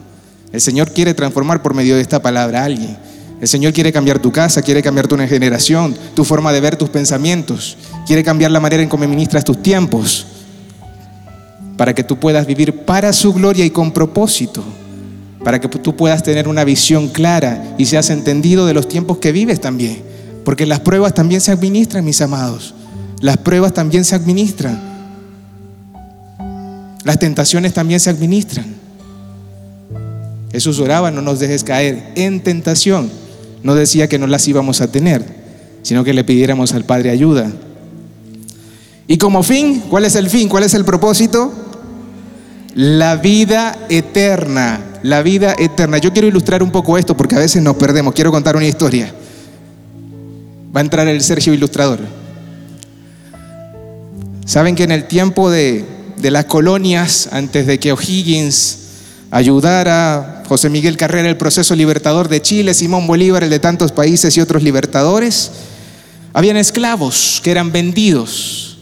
[0.52, 2.96] El Señor quiere transformar por medio de esta palabra a alguien.
[3.40, 6.88] El Señor quiere cambiar tu casa, quiere cambiar tu generación, tu forma de ver tus
[6.88, 7.76] pensamientos,
[8.06, 10.26] quiere cambiar la manera en cómo ministras tus tiempos,
[11.76, 14.62] para que tú puedas vivir para su gloria y con propósito,
[15.42, 19.32] para que tú puedas tener una visión clara y seas entendido de los tiempos que
[19.32, 20.02] vives también,
[20.44, 22.74] porque las pruebas también se administran, mis amados,
[23.20, 24.80] las pruebas también se administran,
[27.04, 28.66] las tentaciones también se administran.
[30.52, 33.10] Jesús oraba, no nos dejes caer en tentación
[33.64, 35.24] no decía que no las íbamos a tener,
[35.82, 37.50] sino que le pidiéramos al Padre ayuda.
[39.08, 40.48] Y como fin, ¿cuál es el fin?
[40.50, 41.50] ¿Cuál es el propósito?
[42.74, 45.96] La vida eterna, la vida eterna.
[45.96, 48.12] Yo quiero ilustrar un poco esto porque a veces nos perdemos.
[48.12, 49.14] Quiero contar una historia.
[50.74, 52.00] Va a entrar el Sergio Ilustrador.
[54.44, 55.84] Saben que en el tiempo de,
[56.16, 58.78] de las colonias, antes de que O'Higgins
[59.30, 64.36] ayudara José Miguel Carrera, el proceso libertador de Chile, Simón Bolívar, el de tantos países
[64.36, 65.50] y otros libertadores.
[66.32, 68.78] Habían esclavos que eran vendidos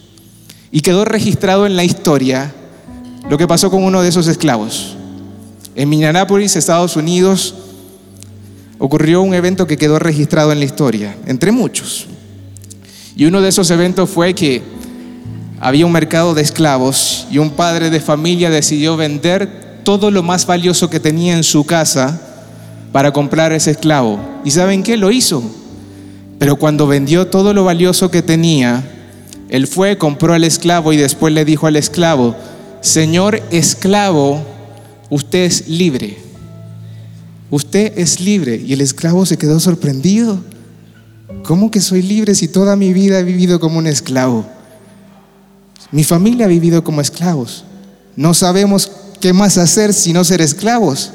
[0.71, 2.53] y quedó registrado en la historia
[3.29, 4.97] lo que pasó con uno de esos esclavos.
[5.75, 7.55] En Minneapolis, Estados Unidos,
[8.85, 12.09] ocurrió un evento que quedó registrado en la historia, entre muchos.
[13.14, 14.61] Y uno de esos eventos fue que
[15.61, 20.47] había un mercado de esclavos y un padre de familia decidió vender todo lo más
[20.47, 22.21] valioso que tenía en su casa
[22.90, 24.18] para comprar ese esclavo.
[24.45, 24.97] ¿Y saben qué?
[24.97, 25.45] Lo hizo.
[26.40, 28.83] Pero cuando vendió todo lo valioso que tenía,
[29.49, 32.35] él fue, compró al esclavo y después le dijo al esclavo,
[32.81, 34.45] Señor esclavo,
[35.09, 36.32] usted es libre.
[37.53, 38.57] Usted es libre.
[38.57, 40.43] Y el esclavo se quedó sorprendido.
[41.45, 44.47] ¿Cómo que soy libre si toda mi vida he vivido como un esclavo?
[45.91, 47.65] Mi familia ha vivido como esclavos.
[48.17, 51.12] No sabemos ¿qué más hacer si no ser esclavos?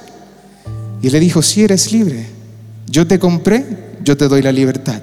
[1.02, 2.28] Y le dijo, si eres libre,
[2.86, 5.02] yo te compré, yo te doy la libertad.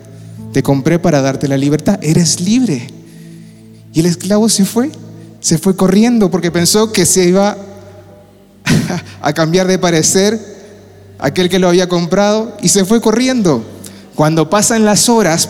[0.53, 2.87] Te compré para darte la libertad, eres libre.
[3.92, 4.92] Y el esclavo se fue,
[5.40, 7.57] se fue corriendo porque pensó que se iba
[9.20, 10.54] a cambiar de parecer
[11.18, 13.64] aquel que lo había comprado y se fue corriendo.
[14.14, 15.48] Cuando pasan las horas,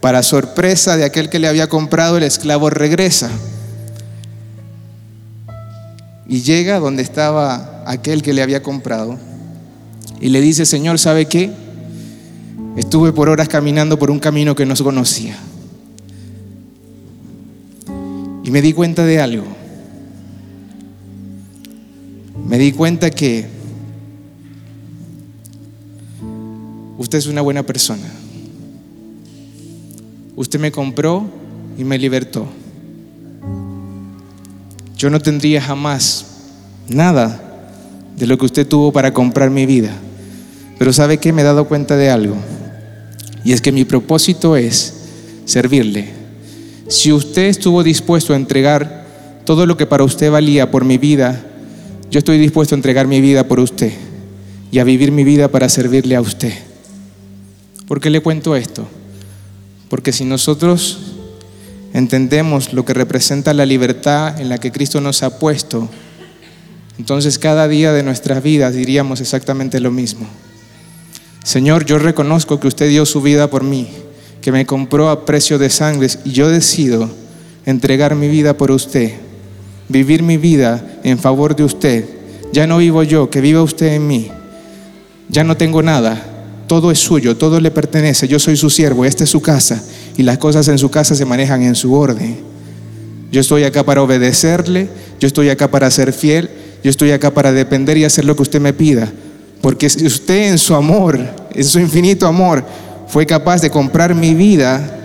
[0.00, 3.30] para sorpresa de aquel que le había comprado, el esclavo regresa
[6.32, 9.18] y llega donde estaba aquel que le había comprado
[10.20, 11.52] y le dice, Señor, ¿sabe qué?
[12.76, 15.36] Estuve por horas caminando por un camino que no conocía.
[18.44, 19.44] Y me di cuenta de algo.
[22.48, 23.46] Me di cuenta que
[27.02, 28.08] usted es una buena persona.
[30.36, 31.28] Usted me compró
[31.76, 32.48] y me libertó
[35.02, 36.26] yo no tendría jamás
[36.86, 37.40] nada
[38.16, 39.90] de lo que usted tuvo para comprar mi vida.
[40.78, 41.32] Pero ¿sabe qué?
[41.32, 42.36] Me he dado cuenta de algo.
[43.44, 44.94] Y es que mi propósito es
[45.44, 46.08] servirle.
[46.86, 49.04] Si usted estuvo dispuesto a entregar
[49.44, 51.46] todo lo que para usted valía por mi vida,
[52.08, 53.90] yo estoy dispuesto a entregar mi vida por usted
[54.70, 56.52] y a vivir mi vida para servirle a usted.
[57.86, 58.86] ¿Por qué le cuento esto?
[59.88, 60.98] Porque si nosotros
[61.92, 65.88] entendemos lo que representa la libertad en la que Cristo nos ha puesto,
[66.98, 70.26] entonces cada día de nuestras vidas diríamos exactamente lo mismo.
[71.44, 73.88] Señor, yo reconozco que usted dio su vida por mí,
[74.40, 77.10] que me compró a precio de sangre y yo decido
[77.66, 79.14] entregar mi vida por usted,
[79.88, 82.08] vivir mi vida en favor de usted.
[82.52, 84.30] Ya no vivo yo, que viva usted en mí.
[85.28, 86.31] Ya no tengo nada,
[86.66, 89.82] todo es suyo, todo le pertenece, yo soy su siervo, esta es su casa
[90.16, 92.38] y las cosas en su casa se manejan en su orden.
[93.30, 96.50] Yo estoy acá para obedecerle, yo estoy acá para ser fiel,
[96.82, 99.10] yo estoy acá para depender y hacer lo que usted me pida.
[99.60, 101.18] Porque si usted en su amor,
[101.54, 102.64] en su infinito amor,
[103.06, 104.98] fue capaz de comprar mi vida,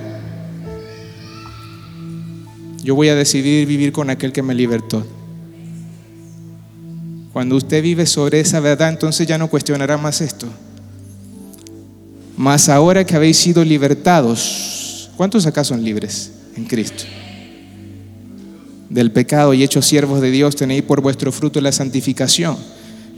[2.83, 5.05] yo voy a decidir vivir con aquel que me libertó.
[7.33, 10.47] Cuando usted vive sobre esa verdad, entonces ya no cuestionará más esto.
[12.37, 17.03] Mas ahora que habéis sido libertados, ¿cuántos acá son libres en Cristo?
[18.89, 22.55] Del pecado y hechos siervos de Dios, tenéis por vuestro fruto la santificación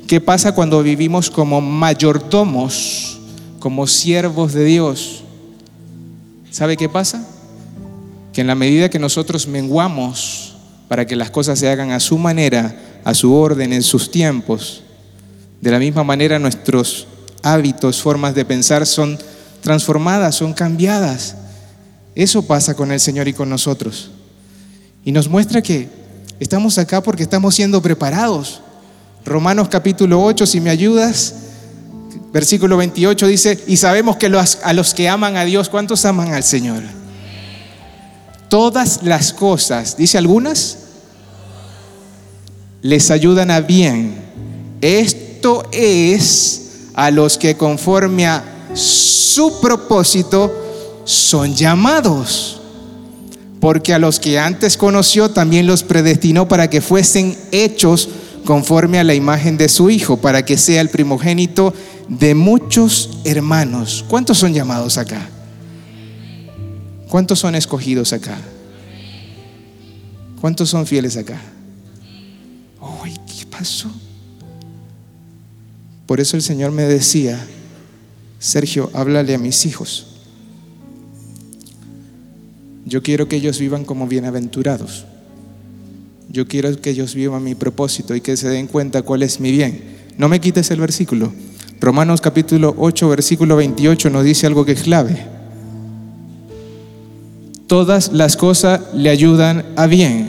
[0.10, 3.20] ¿Qué pasa cuando vivimos como mayordomos,
[3.60, 5.24] como siervos de Dios?
[6.50, 7.24] ¿Sabe qué pasa?
[8.34, 10.56] Que en la medida que nosotros menguamos
[10.88, 14.82] para que las cosas se hagan a su manera, a su orden, en sus tiempos,
[15.62, 17.06] de la misma manera nuestros
[17.44, 19.18] hábitos, formas de pensar son
[19.62, 21.36] transformadas, son cambiadas.
[22.16, 24.12] Eso pasa con el Señor y con nosotros.
[25.06, 25.90] Y nos muestra que
[26.40, 28.62] estamos acá porque estamos siendo preparados
[29.26, 31.36] Romanos capítulo 8, si me ayudas,
[32.32, 36.44] versículo 28 dice, y sabemos que a los que aman a Dios, ¿cuántos aman al
[36.44, 36.82] Señor?
[38.50, 40.78] Todas las cosas, dice algunas,
[42.82, 44.16] les ayudan a bien.
[44.82, 46.69] Esto es
[47.00, 50.54] a los que conforme a su propósito
[51.06, 52.60] son llamados.
[53.62, 58.10] Porque a los que antes conoció también los predestinó para que fuesen hechos
[58.44, 61.74] conforme a la imagen de su Hijo, para que sea el primogénito
[62.10, 64.04] de muchos hermanos.
[64.10, 65.22] ¿Cuántos son llamados acá?
[67.08, 68.38] ¿Cuántos son escogidos acá?
[70.42, 71.40] ¿Cuántos son fieles acá?
[72.82, 73.90] Ay, ¿qué pasó?
[76.10, 77.40] Por eso el Señor me decía,
[78.40, 80.08] Sergio, háblale a mis hijos.
[82.84, 85.06] Yo quiero que ellos vivan como bienaventurados.
[86.32, 89.52] Yo quiero que ellos vivan mi propósito y que se den cuenta cuál es mi
[89.52, 89.84] bien.
[90.18, 91.32] No me quites el versículo.
[91.80, 95.28] Romanos capítulo 8, versículo 28 nos dice algo que es clave.
[97.68, 100.28] Todas las cosas le ayudan a bien.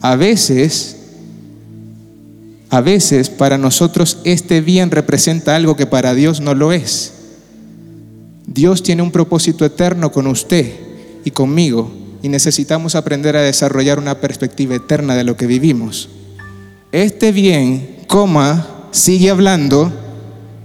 [0.00, 1.03] A veces,
[2.74, 7.12] a veces para nosotros este bien representa algo que para Dios no lo es.
[8.48, 10.72] Dios tiene un propósito eterno con usted
[11.24, 16.08] y conmigo y necesitamos aprender a desarrollar una perspectiva eterna de lo que vivimos.
[16.90, 19.92] Este bien, coma, sigue hablando,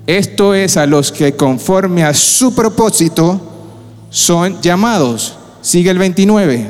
[0.07, 3.39] esto es a los que conforme a su propósito
[4.09, 5.37] son llamados.
[5.61, 6.65] Sigue el 29.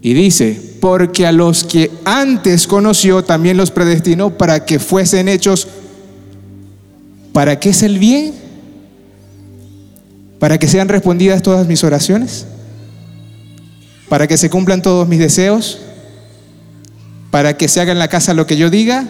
[0.00, 5.68] Y dice, porque a los que antes conoció también los predestinó para que fuesen hechos.
[7.32, 8.34] ¿Para qué es el bien?
[10.38, 12.46] ¿Para que sean respondidas todas mis oraciones?
[14.08, 15.78] para que se cumplan todos mis deseos,
[17.30, 19.06] para que se haga en la casa lo que yo diga.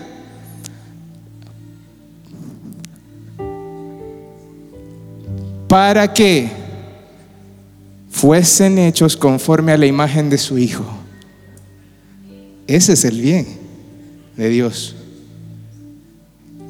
[5.68, 6.50] Para que
[8.11, 10.98] fuesen hechos conforme a la imagen de su Hijo.
[12.68, 13.46] Ese es el bien
[14.37, 14.94] de Dios.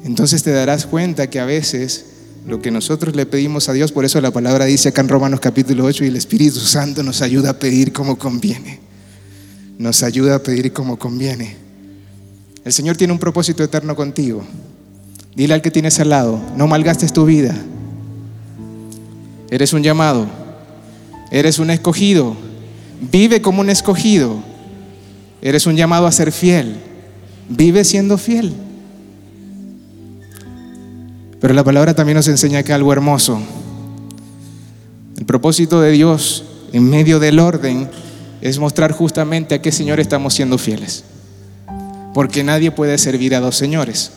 [0.05, 2.05] Entonces te darás cuenta que a veces
[2.47, 5.41] lo que nosotros le pedimos a Dios, por eso la palabra dice acá en Romanos
[5.41, 8.79] capítulo 8, y el Espíritu Santo nos ayuda a pedir como conviene.
[9.77, 11.57] Nos ayuda a pedir como conviene.
[12.63, 14.43] El Señor tiene un propósito eterno contigo.
[15.35, 17.55] Dile al que tienes al lado, no malgastes tu vida.
[19.51, 20.27] Eres un llamado,
[21.29, 22.37] eres un escogido,
[23.11, 24.48] vive como un escogido.
[25.41, 26.77] Eres un llamado a ser fiel,
[27.47, 28.53] vive siendo fiel.
[31.39, 33.39] Pero la palabra también nos enseña que algo hermoso.
[35.17, 37.89] El propósito de Dios en medio del orden
[38.41, 41.05] es mostrar justamente a qué Señor estamos siendo fieles.
[42.13, 44.11] Porque nadie puede servir a dos señores.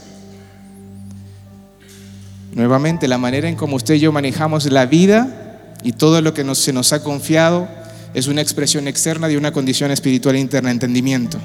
[2.55, 6.55] Nuevamente, la manera en como usted y yo manejamos la vida y todo lo que
[6.55, 7.69] se nos ha confiado
[8.15, 11.39] es una expresión externa de una condición espiritual interna, entendimiento,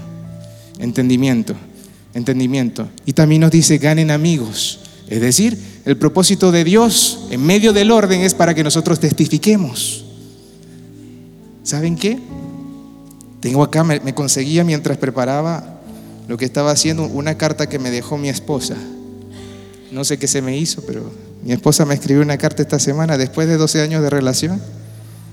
[0.79, 1.55] entendimiento,
[2.13, 2.89] entendimiento.
[3.05, 4.79] Y también nos dice, ganen amigos.
[5.07, 10.05] Es decir, el propósito de Dios en medio del orden es para que nosotros testifiquemos.
[11.63, 12.19] ¿Saben qué?
[13.39, 15.81] Tengo acá, me, me conseguía mientras preparaba
[16.27, 18.75] lo que estaba haciendo una carta que me dejó mi esposa.
[19.91, 21.09] No sé qué se me hizo, pero
[21.43, 24.61] mi esposa me escribió una carta esta semana después de 12 años de relación.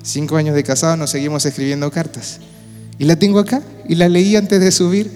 [0.05, 2.39] Cinco años de casado nos seguimos escribiendo cartas.
[2.99, 5.11] Y la tengo acá y la leí antes de subir.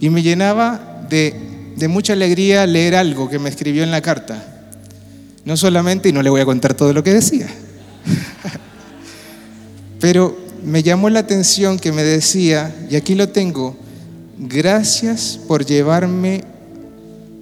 [0.00, 1.34] Y me llenaba de,
[1.76, 4.68] de mucha alegría leer algo que me escribió en la carta.
[5.46, 7.48] No solamente, y no le voy a contar todo lo que decía,
[10.00, 13.74] pero me llamó la atención que me decía, y aquí lo tengo,
[14.38, 16.44] gracias por llevarme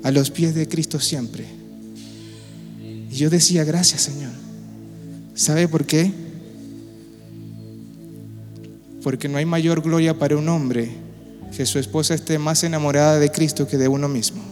[0.04, 1.44] a los pies de Cristo siempre.
[3.10, 4.30] Y yo decía, gracias Señor.
[5.34, 6.12] ¿Sabe por qué?
[9.02, 10.90] Porque no hay mayor gloria para un hombre
[11.56, 14.42] que su esposa esté más enamorada de Cristo que de uno mismo.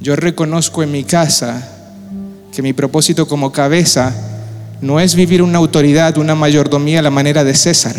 [0.00, 1.66] Yo reconozco en mi casa
[2.52, 4.12] que mi propósito como cabeza
[4.80, 7.96] no es vivir una autoridad, una mayordomía a la manera de César.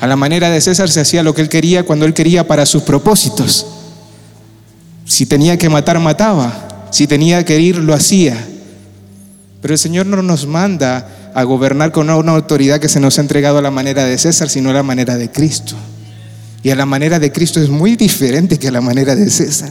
[0.00, 2.66] A la manera de César se hacía lo que él quería cuando él quería para
[2.66, 3.66] sus propósitos.
[5.04, 6.88] Si tenía que matar, mataba.
[6.90, 8.42] Si tenía que ir, lo hacía.
[9.60, 13.20] Pero el Señor no nos manda a gobernar con una autoridad que se nos ha
[13.20, 15.74] entregado a la manera de César, sino a la manera de Cristo.
[16.62, 19.70] Y a la manera de Cristo es muy diferente que a la manera de César.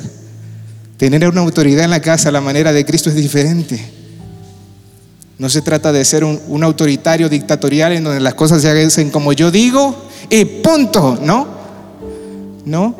[0.97, 3.81] Tener una autoridad en la casa a la manera de Cristo es diferente.
[5.39, 9.33] No se trata de ser un, autoritario dictatorial en donde las cosas se hacen como
[9.33, 9.95] yo digo
[10.29, 11.47] y punto, ¿no?
[12.65, 12.95] No.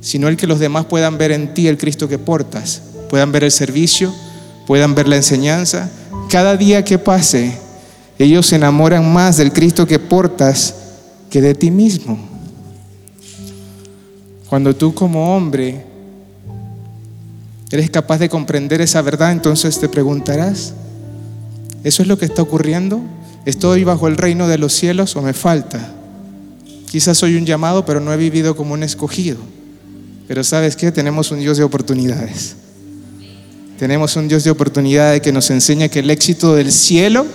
[0.00, 3.44] Sino el que los demás puedan ver en ti el Cristo que portas, puedan ver
[3.44, 4.14] el servicio,
[4.66, 5.90] puedan ver la enseñanza,
[6.28, 7.58] cada día que pase,
[8.18, 10.74] ellos se enamoran más del Cristo que portas
[11.30, 12.18] que de ti mismo.
[14.48, 15.84] Cuando tú como hombre
[17.70, 20.74] eres capaz de comprender esa verdad, entonces te preguntarás,
[21.82, 23.00] ¿eso es lo que está ocurriendo?
[23.46, 25.92] ¿Estoy bajo el reino de los cielos o me falta?
[26.88, 29.38] Quizás soy un llamado, pero no he vivido como un escogido.
[30.28, 30.92] Pero sabes qué?
[30.92, 32.56] Tenemos un Dios de oportunidades.
[33.78, 37.26] Tenemos un Dios de oportunidades que nos enseña que el éxito del cielo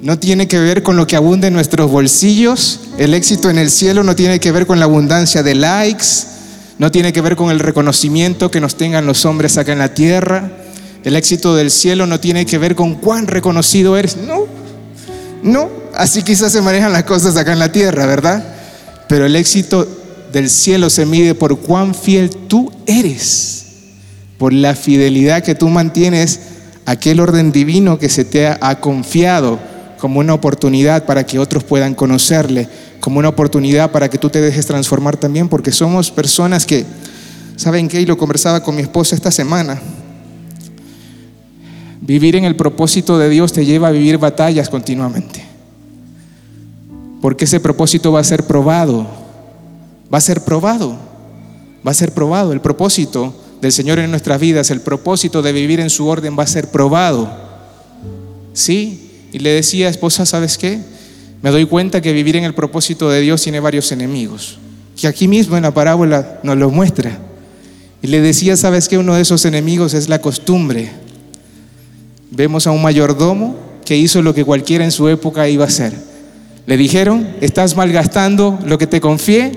[0.00, 2.80] no tiene que ver con lo que abunda en nuestros bolsillos.
[2.98, 6.06] El éxito en el cielo no tiene que ver con la abundancia de likes.
[6.78, 9.92] No tiene que ver con el reconocimiento que nos tengan los hombres acá en la
[9.92, 10.52] tierra.
[11.02, 14.16] El éxito del cielo no tiene que ver con cuán reconocido eres.
[14.16, 14.46] No,
[15.42, 15.68] no.
[15.94, 18.44] Así quizás se manejan las cosas acá en la tierra, ¿verdad?
[19.08, 19.88] Pero el éxito
[20.32, 23.57] del cielo se mide por cuán fiel tú eres,
[24.38, 26.40] por la fidelidad que tú mantienes
[26.86, 29.58] a aquel orden divino que se te ha confiado
[29.98, 32.68] como una oportunidad para que otros puedan conocerle,
[33.00, 36.86] como una oportunidad para que tú te dejes transformar también, porque somos personas que,
[37.56, 38.00] ¿saben qué?
[38.00, 39.80] Y lo conversaba con mi esposa esta semana.
[42.00, 45.44] Vivir en el propósito de Dios te lleva a vivir batallas continuamente.
[47.20, 49.06] Porque ese propósito va a ser probado.
[50.12, 50.96] Va a ser probado.
[51.86, 52.52] Va a ser probado.
[52.52, 56.44] El propósito del Señor en nuestras vidas, el propósito de vivir en su orden va
[56.44, 57.30] a ser probado.
[58.52, 59.04] Sí.
[59.32, 60.80] Y le decía, esposa, ¿sabes qué?
[61.42, 64.58] Me doy cuenta que vivir en el propósito de Dios tiene varios enemigos.
[64.96, 67.18] Que aquí mismo en la parábola nos lo muestra.
[68.02, 68.98] Y le decía, ¿sabes qué?
[68.98, 70.90] Uno de esos enemigos es la costumbre.
[72.30, 75.92] Vemos a un mayordomo que hizo lo que cualquiera en su época iba a hacer.
[76.66, 79.52] Le dijeron, estás malgastando lo que te confié.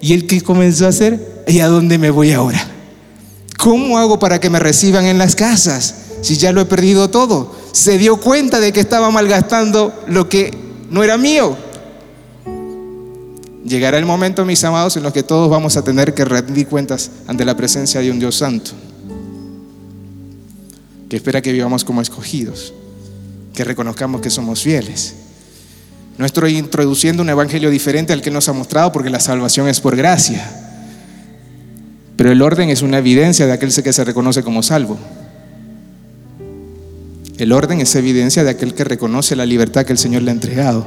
[0.00, 2.75] Y él que comenzó a hacer, ¿y a dónde me voy ahora?
[3.58, 7.54] ¿Cómo hago para que me reciban en las casas si ya lo he perdido todo?
[7.72, 10.52] Se dio cuenta de que estaba malgastando lo que
[10.90, 11.56] no era mío.
[13.64, 17.10] Llegará el momento, mis amados, en los que todos vamos a tener que rendir cuentas
[17.26, 18.70] ante la presencia de un Dios santo,
[21.08, 22.72] que espera que vivamos como escogidos,
[23.54, 25.14] que reconozcamos que somos fieles.
[26.16, 29.80] No estoy introduciendo un evangelio diferente al que nos ha mostrado porque la salvación es
[29.80, 30.55] por gracia,
[32.16, 34.98] pero el orden es una evidencia de aquel que se reconoce como salvo.
[37.38, 40.34] El orden es evidencia de aquel que reconoce la libertad que el Señor le ha
[40.34, 40.86] entregado.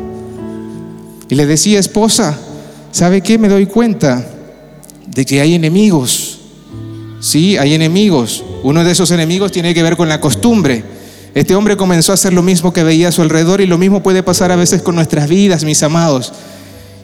[1.29, 2.37] Y le decía, esposa,
[2.91, 3.37] ¿sabe qué?
[3.37, 4.25] Me doy cuenta
[5.05, 6.39] de que hay enemigos.
[7.19, 8.43] Sí, hay enemigos.
[8.63, 10.83] Uno de esos enemigos tiene que ver con la costumbre.
[11.35, 14.01] Este hombre comenzó a hacer lo mismo que veía a su alrededor y lo mismo
[14.01, 16.33] puede pasar a veces con nuestras vidas, mis amados.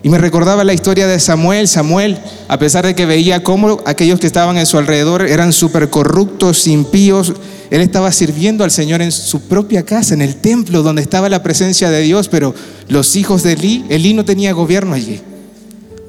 [0.05, 1.67] Y me recordaba la historia de Samuel.
[1.67, 5.89] Samuel, a pesar de que veía cómo aquellos que estaban en su alrededor eran súper
[5.89, 7.33] corruptos, impíos,
[7.71, 11.41] él estaba sirviendo al Señor en su propia casa, en el templo donde estaba la
[11.41, 12.53] presencia de Dios, pero
[12.87, 15.21] los hijos de Elí, Elí no tenía gobierno allí.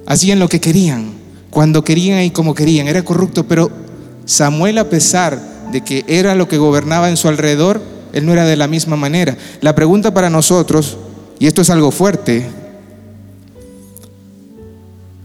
[0.05, 1.15] Hacían lo que querían,
[1.49, 2.89] cuando querían y como querían.
[2.89, 3.71] Era corrupto, pero
[4.27, 5.41] Samuel, a pesar
[5.73, 7.81] de que era lo que gobernaba en su alrededor,
[8.13, 9.39] él no era de la misma manera.
[9.63, 10.99] La pregunta para nosotros,
[11.39, 12.45] y esto es algo fuerte,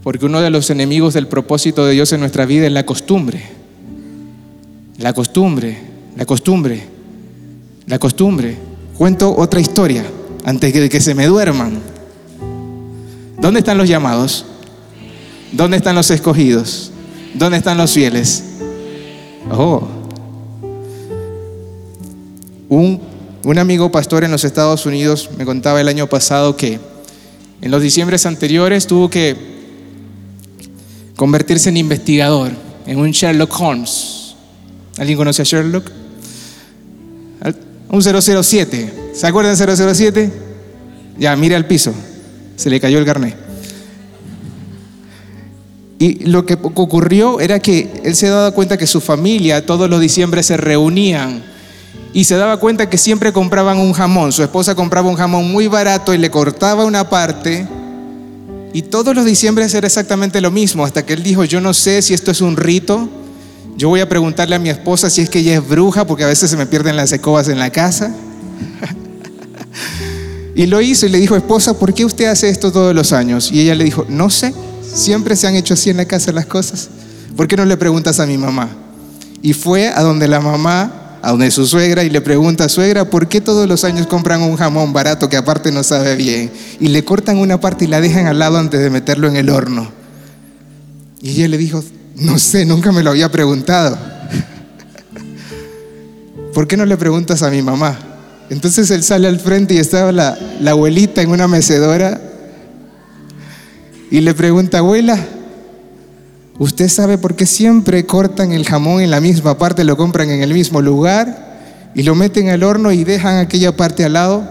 [0.02, 3.42] porque uno de los enemigos del propósito de Dios en nuestra vida es la costumbre.
[4.98, 5.78] La costumbre,
[6.16, 6.82] la costumbre,
[7.86, 8.56] la costumbre.
[8.96, 10.04] Cuento otra historia
[10.44, 11.80] antes de que se me duerman.
[13.40, 14.44] ¿Dónde están los llamados?
[15.52, 16.90] ¿Dónde están los escogidos?
[17.34, 18.44] ¿Dónde están los fieles?
[19.50, 19.86] Oh.
[22.68, 23.00] Un,
[23.44, 26.80] un amigo pastor en los Estados Unidos me contaba el año pasado que
[27.60, 29.51] en los diciembres anteriores tuvo que
[31.16, 32.52] convertirse en investigador,
[32.86, 34.34] en un Sherlock Holmes.
[34.98, 35.90] ¿Alguien conoce a Sherlock?
[37.88, 39.12] Un 007.
[39.14, 40.32] ¿Se acuerdan 007?
[41.18, 41.92] Ya, mira al piso.
[42.56, 43.36] Se le cayó el carnet.
[45.98, 50.00] Y lo que ocurrió era que él se daba cuenta que su familia todos los
[50.00, 51.44] diciembre se reunían
[52.12, 54.32] y se daba cuenta que siempre compraban un jamón.
[54.32, 57.68] Su esposa compraba un jamón muy barato y le cortaba una parte
[58.72, 62.00] y todos los diciembres era exactamente lo mismo, hasta que él dijo, yo no sé
[62.00, 63.08] si esto es un rito,
[63.76, 66.28] yo voy a preguntarle a mi esposa si es que ella es bruja, porque a
[66.28, 68.14] veces se me pierden las escobas en la casa.
[70.54, 73.50] y lo hizo y le dijo, esposa, ¿por qué usted hace esto todos los años?
[73.52, 76.46] Y ella le dijo, no sé, siempre se han hecho así en la casa las
[76.46, 76.88] cosas.
[77.36, 78.68] ¿Por qué no le preguntas a mi mamá?
[79.42, 83.28] Y fue a donde la mamá a donde su suegra y le pregunta, suegra, ¿por
[83.28, 86.50] qué todos los años compran un jamón barato que aparte no sabe bien?
[86.80, 89.48] Y le cortan una parte y la dejan al lado antes de meterlo en el
[89.48, 89.88] horno.
[91.20, 91.84] Y ella le dijo,
[92.16, 93.96] no sé, nunca me lo había preguntado.
[96.52, 97.96] ¿Por qué no le preguntas a mi mamá?
[98.50, 102.20] Entonces él sale al frente y estaba la, la abuelita en una mecedora
[104.10, 105.16] y le pregunta, abuela,
[106.58, 110.42] ¿Usted sabe por qué siempre cortan el jamón en la misma parte, lo compran en
[110.42, 114.48] el mismo lugar y lo meten al horno y dejan aquella parte al lado?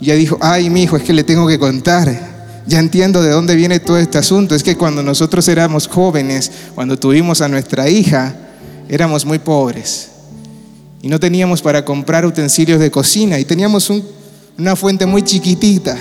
[0.00, 2.30] Y ya dijo, ay, mi hijo, es que le tengo que contar.
[2.66, 4.54] Ya entiendo de dónde viene todo este asunto.
[4.54, 8.34] Es que cuando nosotros éramos jóvenes, cuando tuvimos a nuestra hija,
[8.88, 10.10] éramos muy pobres
[11.02, 13.90] y no teníamos para comprar utensilios de cocina y teníamos
[14.58, 15.96] una fuente muy chiquitita.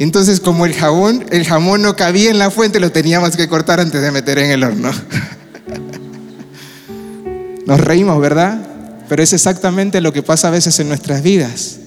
[0.00, 3.80] Entonces, como el jabón, el jamón no cabía en la fuente, lo teníamos que cortar
[3.80, 4.90] antes de meter en el horno.
[7.66, 8.66] Nos reímos, ¿verdad?
[9.10, 11.80] Pero es exactamente lo que pasa a veces en nuestras vidas.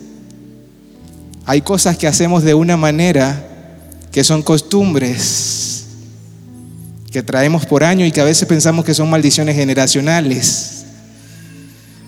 [1.48, 3.48] Hay cosas que hacemos de una manera
[4.12, 5.86] que son costumbres
[7.12, 10.86] que traemos por año y que a veces pensamos que son maldiciones generacionales.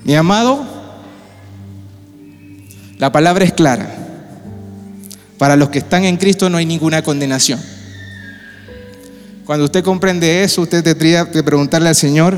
[0.04, 0.64] Mi amado,
[3.00, 4.05] la palabra es clara.
[5.38, 7.60] Para los que están en Cristo no hay ninguna condenación.
[9.46, 12.38] Cuando usted comprende eso, usted tendría que preguntarle al Señor,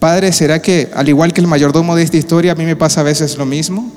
[0.00, 3.02] Padre, ¿será que al igual que el mayordomo de esta historia, a mí me pasa
[3.02, 3.92] a veces lo mismo?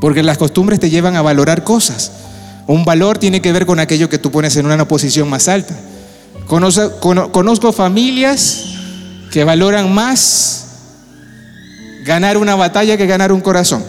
[0.00, 2.12] Porque las costumbres te llevan a valorar cosas.
[2.66, 5.74] Un valor tiene que ver con aquello que tú pones en una posición más alta.
[6.46, 8.64] Conozco, conozco familias
[9.30, 10.66] que valoran más
[12.04, 13.84] ganar una batalla que ganar un corazón.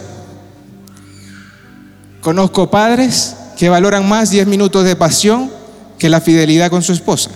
[2.28, 5.50] Conozco padres que valoran más 10 minutos de pasión
[5.98, 7.30] que la fidelidad con su esposa.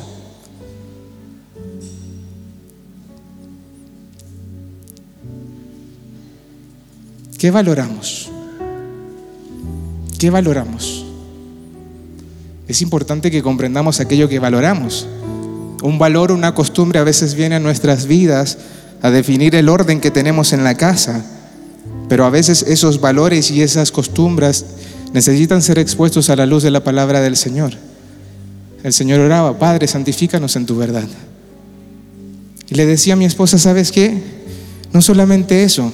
[7.38, 8.30] ¿Qué valoramos?
[10.18, 11.06] ¿Qué valoramos?
[12.68, 15.08] Es importante que comprendamos aquello que valoramos.
[15.82, 18.58] Un valor, una costumbre a veces viene a nuestras vidas
[19.00, 21.24] a definir el orden que tenemos en la casa
[22.12, 24.66] pero a veces esos valores y esas costumbres
[25.14, 27.72] necesitan ser expuestos a la luz de la palabra del Señor.
[28.82, 31.08] El Señor oraba, Padre, santifícanos en tu verdad.
[32.68, 34.22] Y le decía a mi esposa, ¿sabes qué?
[34.92, 35.90] No solamente eso,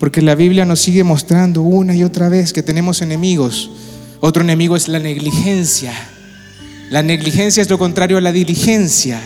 [0.00, 3.70] porque la Biblia nos sigue mostrando una y otra vez que tenemos enemigos.
[4.18, 5.92] Otro enemigo es la negligencia.
[6.90, 9.20] La negligencia es lo contrario a la diligencia.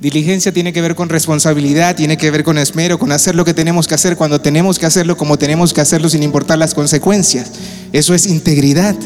[0.00, 3.52] Diligencia tiene que ver con responsabilidad, tiene que ver con esmero, con hacer lo que
[3.52, 7.50] tenemos que hacer cuando tenemos que hacerlo como tenemos que hacerlo sin importar las consecuencias.
[7.92, 8.96] Eso es integridad,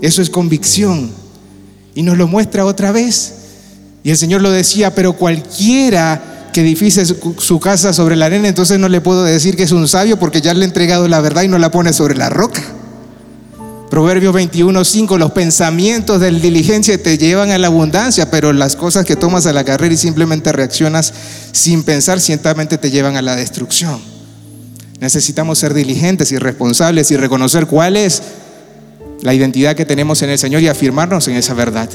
[0.00, 1.12] eso es convicción.
[1.94, 3.34] Y nos lo muestra otra vez.
[4.02, 8.78] Y el Señor lo decía, pero cualquiera que edifice su casa sobre la arena, entonces
[8.78, 11.42] no le puedo decir que es un sabio porque ya le he entregado la verdad
[11.42, 12.62] y no la pone sobre la roca.
[13.90, 19.16] Proverbios 21:5, los pensamientos del diligencia te llevan a la abundancia, pero las cosas que
[19.16, 21.14] tomas a la carrera y simplemente reaccionas
[21.52, 24.00] sin pensar, ciertamente te llevan a la destrucción.
[25.00, 28.22] Necesitamos ser diligentes y responsables y reconocer cuál es
[29.22, 31.88] la identidad que tenemos en el Señor y afirmarnos en esa verdad.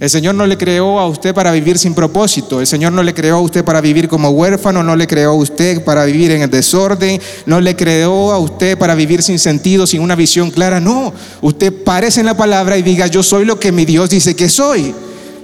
[0.00, 2.60] El Señor no le creó a usted para vivir sin propósito.
[2.60, 5.34] El Señor no le creó a usted para vivir como huérfano, no le creó a
[5.34, 9.86] usted para vivir en el desorden, no le creó a usted para vivir sin sentido,
[9.86, 10.80] sin una visión clara.
[10.80, 14.34] No, usted parece en la palabra y diga, yo soy lo que mi Dios dice
[14.34, 14.94] que soy.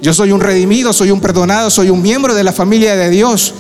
[0.00, 3.52] Yo soy un redimido, soy un perdonado, soy un miembro de la familia de Dios.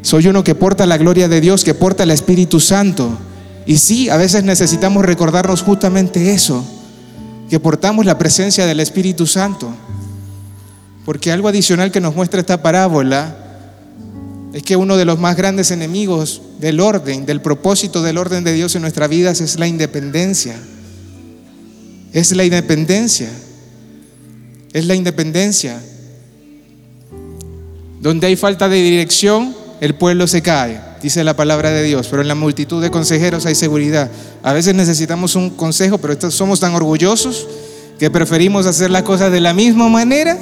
[0.00, 3.10] Soy uno que porta la gloria de Dios, que porta el Espíritu Santo.
[3.66, 6.64] Y sí, a veces necesitamos recordarnos justamente eso
[7.50, 9.74] que portamos la presencia del Espíritu Santo.
[11.04, 13.36] Porque algo adicional que nos muestra esta parábola
[14.52, 18.52] es que uno de los más grandes enemigos del orden, del propósito del orden de
[18.52, 20.54] Dios en nuestras vidas es la independencia.
[22.12, 23.30] Es la independencia.
[24.72, 25.80] Es la independencia.
[28.00, 32.22] Donde hay falta de dirección, el pueblo se cae dice la palabra de Dios, pero
[32.22, 34.10] en la multitud de consejeros hay seguridad.
[34.42, 37.46] A veces necesitamos un consejo, pero somos tan orgullosos
[37.98, 40.38] que preferimos hacer las cosas de la misma manera,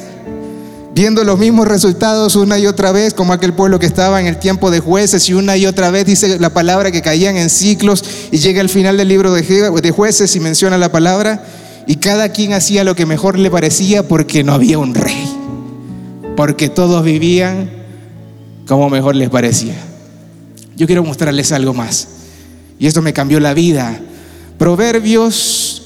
[0.94, 4.38] viendo los mismos resultados una y otra vez, como aquel pueblo que estaba en el
[4.38, 8.04] tiempo de jueces y una y otra vez dice la palabra que caían en ciclos
[8.30, 11.42] y llega al final del libro de jueces y menciona la palabra
[11.86, 15.28] y cada quien hacía lo que mejor le parecía porque no había un rey,
[16.36, 17.70] porque todos vivían
[18.66, 19.87] como mejor les parecía.
[20.78, 22.06] Yo quiero mostrarles algo más.
[22.78, 24.00] Y esto me cambió la vida.
[24.58, 25.82] Proverbios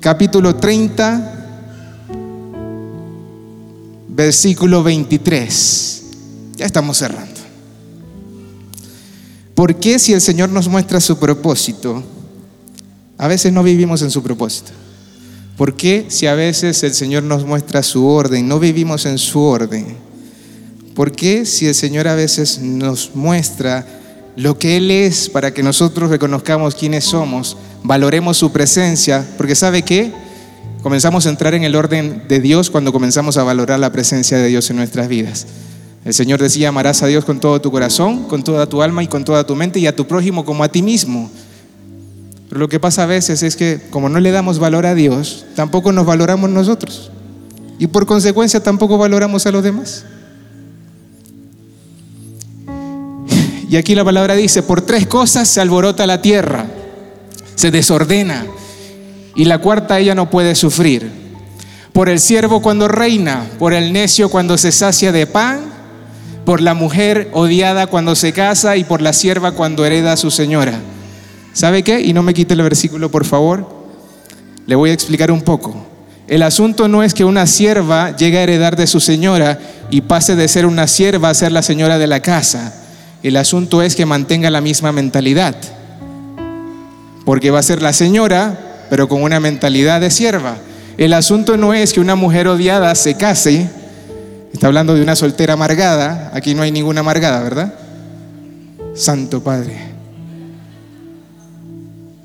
[0.00, 2.10] capítulo 30,
[4.08, 6.02] versículo 23.
[6.56, 7.40] Ya estamos cerrando.
[9.54, 12.04] ¿Por qué si el Señor nos muestra su propósito,
[13.16, 14.72] a veces no vivimos en su propósito?
[15.56, 19.40] ¿Por qué si a veces el Señor nos muestra su orden, no vivimos en su
[19.40, 19.96] orden?
[20.94, 24.02] ¿Por qué si el Señor a veces nos muestra
[24.36, 29.82] lo que Él es para que nosotros reconozcamos quiénes somos, valoremos su presencia, porque ¿sabe
[29.82, 30.12] qué?
[30.82, 34.48] Comenzamos a entrar en el orden de Dios cuando comenzamos a valorar la presencia de
[34.48, 35.46] Dios en nuestras vidas.
[36.04, 39.06] El Señor decía, amarás a Dios con todo tu corazón, con toda tu alma y
[39.06, 41.30] con toda tu mente y a tu prójimo como a ti mismo.
[42.48, 45.46] Pero lo que pasa a veces es que como no le damos valor a Dios,
[45.54, 47.10] tampoco nos valoramos nosotros.
[47.78, 50.04] Y por consecuencia tampoco valoramos a los demás.
[53.68, 56.66] Y aquí la palabra dice, por tres cosas se alborota la tierra,
[57.54, 58.46] se desordena,
[59.34, 61.10] y la cuarta ella no puede sufrir.
[61.92, 65.60] Por el siervo cuando reina, por el necio cuando se sacia de pan,
[66.44, 70.30] por la mujer odiada cuando se casa y por la sierva cuando hereda a su
[70.30, 70.74] señora.
[71.52, 72.00] ¿Sabe qué?
[72.00, 73.66] Y no me quite el versículo, por favor.
[74.66, 75.86] Le voy a explicar un poco.
[76.26, 79.58] El asunto no es que una sierva llegue a heredar de su señora
[79.90, 82.83] y pase de ser una sierva a ser la señora de la casa.
[83.24, 85.56] El asunto es que mantenga la misma mentalidad.
[87.24, 90.58] Porque va a ser la señora, pero con una mentalidad de sierva.
[90.98, 93.66] El asunto no es que una mujer odiada se case.
[94.52, 96.32] Está hablando de una soltera amargada.
[96.34, 97.72] Aquí no hay ninguna amargada, ¿verdad?
[98.94, 99.78] Santo Padre.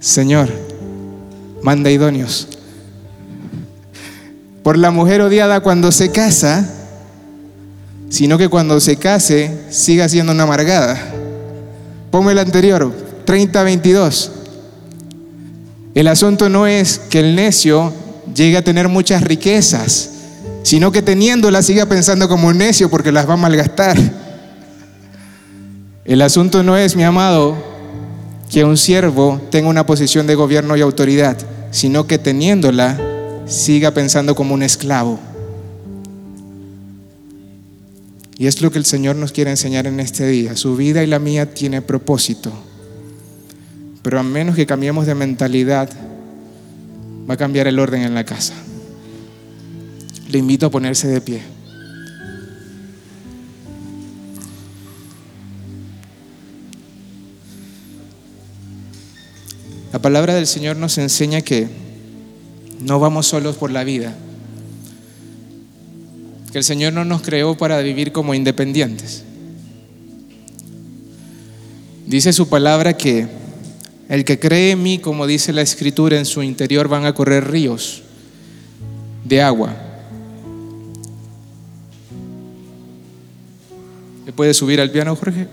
[0.01, 0.49] Señor,
[1.63, 2.49] manda idóneos.
[4.63, 6.69] Por la mujer odiada cuando se casa,
[8.09, 10.97] sino que cuando se case siga siendo una amargada.
[12.11, 12.91] Ponme el anterior,
[13.25, 14.29] 30-22.
[15.93, 17.93] El asunto no es que el necio
[18.35, 20.09] llegue a tener muchas riquezas,
[20.63, 23.97] sino que teniéndolas siga pensando como un necio porque las va a malgastar.
[26.05, 27.55] El asunto no es, mi amado,
[28.49, 31.37] que un siervo tenga una posición de gobierno y autoridad,
[31.71, 32.97] sino que teniéndola
[33.45, 35.19] siga pensando como un esclavo.
[38.39, 40.55] Y es lo que el Señor nos quiere enseñar en este día.
[40.55, 42.53] Su vida y la mía tiene propósito.
[44.01, 45.89] Pero a menos que cambiemos de mentalidad,
[47.29, 48.53] va a cambiar el orden en la casa.
[50.29, 51.41] Le invito a ponerse de pie.
[59.91, 61.67] La palabra del Señor nos enseña que
[62.79, 64.15] no vamos solos por la vida
[66.51, 69.23] que el Señor no nos creó para vivir como independientes.
[72.07, 73.27] Dice su palabra que
[74.09, 77.51] el que cree en mí, como dice la escritura, en su interior van a correr
[77.51, 78.01] ríos
[79.23, 79.75] de agua.
[84.25, 85.47] ¿Le puede subir al piano, Jorge?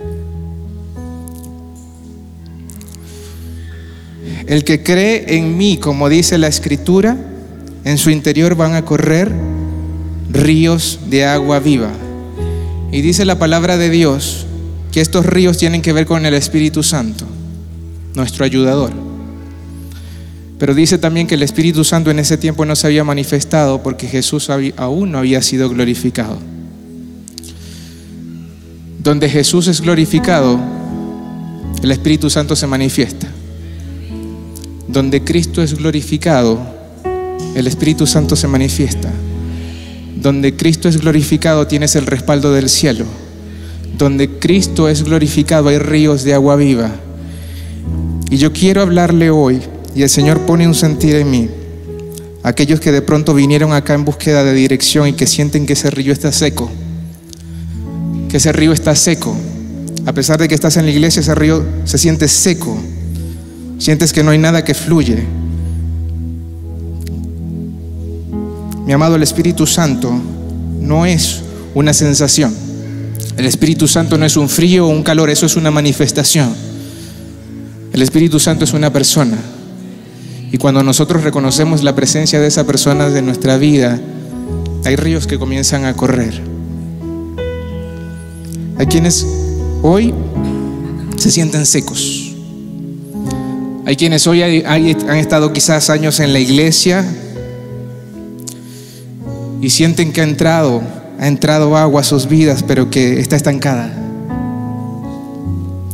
[4.47, 7.17] El que cree en mí, como dice la escritura,
[7.85, 9.31] en su interior van a correr
[10.37, 11.91] ríos de agua viva.
[12.93, 14.47] Y dice la palabra de Dios
[14.93, 17.27] que estos ríos tienen que ver con el Espíritu Santo,
[18.15, 18.93] nuestro ayudador.
[20.59, 24.09] Pero dice también que el Espíritu Santo en ese tiempo no se había manifestado porque
[24.09, 26.39] Jesús aún no había sido glorificado.
[29.03, 30.59] Donde Jesús es glorificado,
[31.83, 33.29] el Espíritu Santo se manifiesta.
[34.89, 36.59] Donde Cristo es glorificado,
[37.55, 39.13] el Espíritu Santo se manifiesta.
[40.17, 43.05] Donde Cristo es glorificado, tienes el respaldo del cielo.
[43.97, 46.91] Donde Cristo es glorificado, hay ríos de agua viva.
[48.31, 49.61] Y yo quiero hablarle hoy,
[49.95, 51.49] y el Señor pone un sentir en mí,
[52.43, 55.91] aquellos que de pronto vinieron acá en búsqueda de dirección y que sienten que ese
[55.91, 56.71] río está seco,
[58.29, 59.37] que ese río está seco.
[60.07, 62.79] A pesar de que estás en la iglesia, ese río se siente seco.
[63.79, 65.25] Sientes que no hay nada que fluye.
[68.87, 70.13] Mi amado, el Espíritu Santo
[70.81, 71.43] no es
[71.75, 72.55] una sensación.
[73.37, 76.55] El Espíritu Santo no es un frío o un calor, eso es una manifestación.
[77.93, 79.37] El Espíritu Santo es una persona.
[80.53, 84.01] Y cuando nosotros reconocemos la presencia de esa persona en nuestra vida,
[84.85, 86.41] hay ríos que comienzan a correr.
[88.79, 89.27] Hay quienes
[89.83, 90.15] hoy
[91.17, 92.35] se sienten secos.
[93.85, 97.05] Hay quienes hoy han estado quizás años en la iglesia
[99.61, 100.83] y sienten que ha entrado,
[101.19, 103.93] ha entrado agua a sus vidas, pero que está estancada.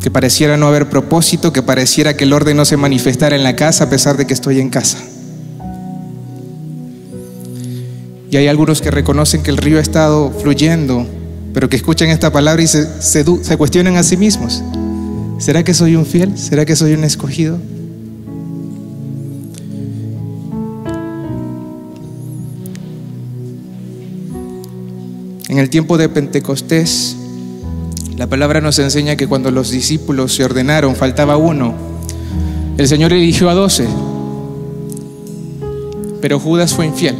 [0.00, 3.56] Que pareciera no haber propósito, que pareciera que el orden no se manifestara en la
[3.56, 4.98] casa a pesar de que estoy en casa.
[8.30, 11.06] Y hay algunos que reconocen que el río ha estado fluyendo
[11.52, 14.62] pero que escuchen esta palabra y se, se, cuestionen a sí mismos.
[15.38, 16.38] ¿Será que soy un fiel?
[16.38, 17.58] ¿Será que soy un escogido?
[25.52, 27.14] En el tiempo de Pentecostés,
[28.16, 31.74] la palabra nos enseña que cuando los discípulos se ordenaron, faltaba uno.
[32.78, 33.86] El Señor eligió a doce,
[36.22, 37.16] pero Judas fue infiel.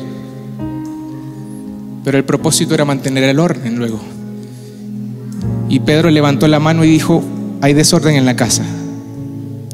[2.05, 4.01] Pero el propósito era mantener el orden luego.
[5.69, 7.23] Y Pedro levantó la mano y dijo,
[7.61, 8.65] hay desorden en la casa.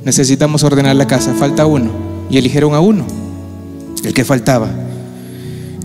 [0.03, 1.33] Necesitamos ordenar la casa.
[1.35, 1.93] Falta uno.
[2.29, 3.07] Y eligieron a uno,
[4.03, 4.69] el que faltaba.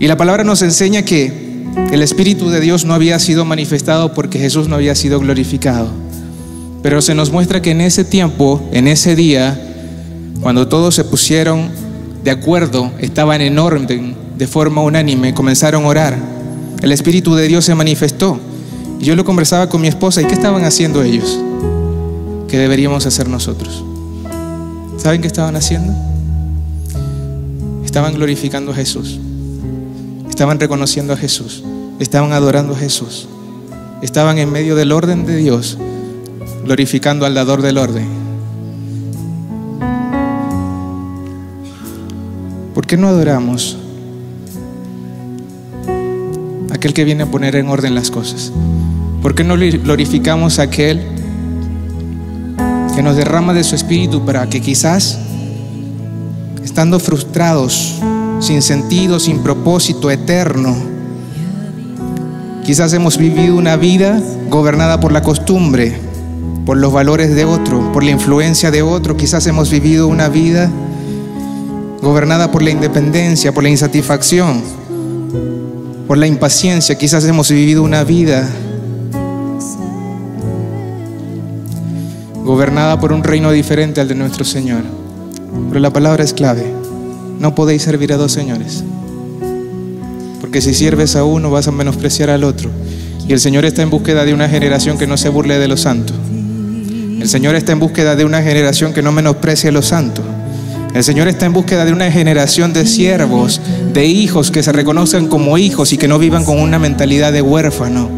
[0.00, 1.43] Y la palabra nos enseña que
[1.76, 5.88] el Espíritu de Dios no había sido manifestado porque Jesús no había sido glorificado.
[6.82, 9.60] Pero se nos muestra que en ese tiempo, en ese día,
[10.40, 11.70] cuando todos se pusieron
[12.22, 16.18] de acuerdo, estaban en orden, de forma unánime, comenzaron a orar.
[16.82, 18.38] El Espíritu de Dios se manifestó.
[19.00, 21.38] Yo lo conversaba con mi esposa y ¿qué estaban haciendo ellos?
[22.48, 23.84] ¿Qué deberíamos hacer nosotros?
[24.98, 25.92] ¿Saben qué estaban haciendo?
[27.84, 29.18] Estaban glorificando a Jesús.
[30.34, 31.62] Estaban reconociendo a Jesús.
[32.00, 33.28] Estaban adorando a Jesús.
[34.02, 35.78] Estaban en medio del orden de Dios,
[36.64, 38.08] glorificando al dador del orden.
[42.74, 43.76] ¿Por qué no adoramos
[46.72, 48.50] aquel que viene a poner en orden las cosas?
[49.22, 51.00] ¿Por qué no glorificamos a aquel
[52.96, 55.16] que nos derrama de su espíritu para que quizás,
[56.64, 58.00] estando frustrados,
[58.40, 60.74] sin sentido, sin propósito eterno,
[62.64, 65.98] quizás hemos vivido una vida gobernada por la costumbre,
[66.66, 70.70] por los valores de otro, por la influencia de otro, quizás hemos vivido una vida
[72.00, 74.62] gobernada por la independencia, por la insatisfacción,
[76.06, 78.48] por la impaciencia, quizás hemos vivido una vida
[82.44, 84.82] gobernada por un reino diferente al de nuestro Señor.
[85.68, 86.83] Pero la palabra es clave.
[87.38, 88.84] No podéis servir a dos señores.
[90.40, 92.70] Porque si sirves a uno vas a menospreciar al otro.
[93.26, 95.80] Y el Señor está en búsqueda de una generación que no se burle de los
[95.80, 96.16] santos.
[97.20, 100.24] El Señor está en búsqueda de una generación que no menosprecie a los santos.
[100.94, 103.60] El Señor está en búsqueda de una generación de siervos,
[103.92, 107.42] de hijos que se reconozcan como hijos y que no vivan con una mentalidad de
[107.42, 108.08] huérfano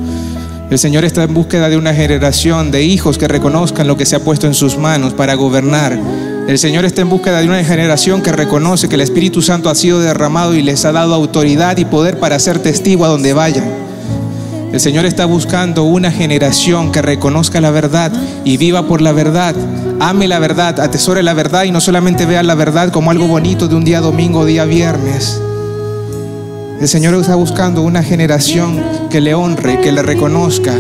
[0.69, 4.17] el Señor está en búsqueda de una generación de hijos que reconozcan lo que se
[4.17, 5.97] ha puesto en sus manos para gobernar.
[6.49, 9.75] El Señor está en búsqueda de una generación que reconoce que el Espíritu Santo ha
[9.75, 13.65] sido derramado y les ha dado autoridad y poder para ser testigo a donde vayan.
[14.73, 18.13] El Señor está buscando una generación que reconozca la verdad
[18.45, 19.57] y viva por la verdad.
[19.99, 23.67] Ame la verdad, atesore la verdad y no solamente vea la verdad como algo bonito
[23.67, 25.41] de un día domingo o día viernes.
[26.81, 28.81] El Señor está buscando una generación
[29.11, 30.75] que le honre, que le reconozca.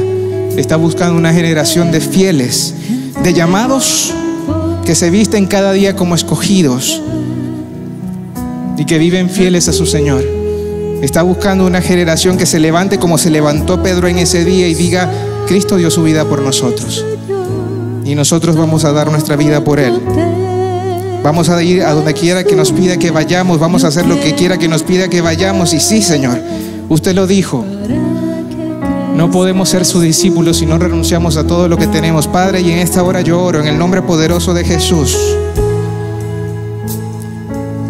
[0.56, 2.72] Está buscando una generación de fieles,
[3.20, 4.14] de llamados
[4.86, 7.02] que se visten cada día como escogidos
[8.78, 10.24] y que viven fieles a su Señor.
[11.02, 14.74] Está buscando una generación que se levante como se levantó Pedro en ese día y
[14.74, 15.10] diga,
[15.48, 17.04] Cristo dio su vida por nosotros.
[18.04, 20.00] Y nosotros vamos a dar nuestra vida por Él.
[21.22, 24.20] Vamos a ir a donde quiera que nos pida que vayamos, vamos a hacer lo
[24.20, 25.74] que quiera que nos pida que vayamos.
[25.74, 26.40] Y sí, Señor,
[26.88, 27.64] usted lo dijo.
[29.16, 32.28] No podemos ser sus discípulos si no renunciamos a todo lo que tenemos.
[32.28, 35.16] Padre, y en esta hora yo oro en el nombre poderoso de Jesús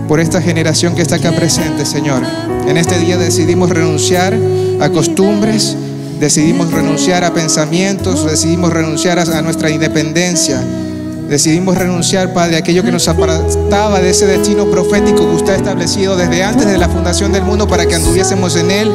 [0.06, 2.22] por esta generación que está acá presente, Señor.
[2.68, 4.38] En este día decidimos renunciar
[4.80, 5.76] a costumbres,
[6.20, 10.62] decidimos renunciar a pensamientos, decidimos renunciar a nuestra independencia.
[11.28, 15.56] Decidimos renunciar, Padre, a aquello que nos apartaba de ese destino profético que usted ha
[15.56, 18.92] establecido desde antes de la fundación del mundo para que anduviésemos en él.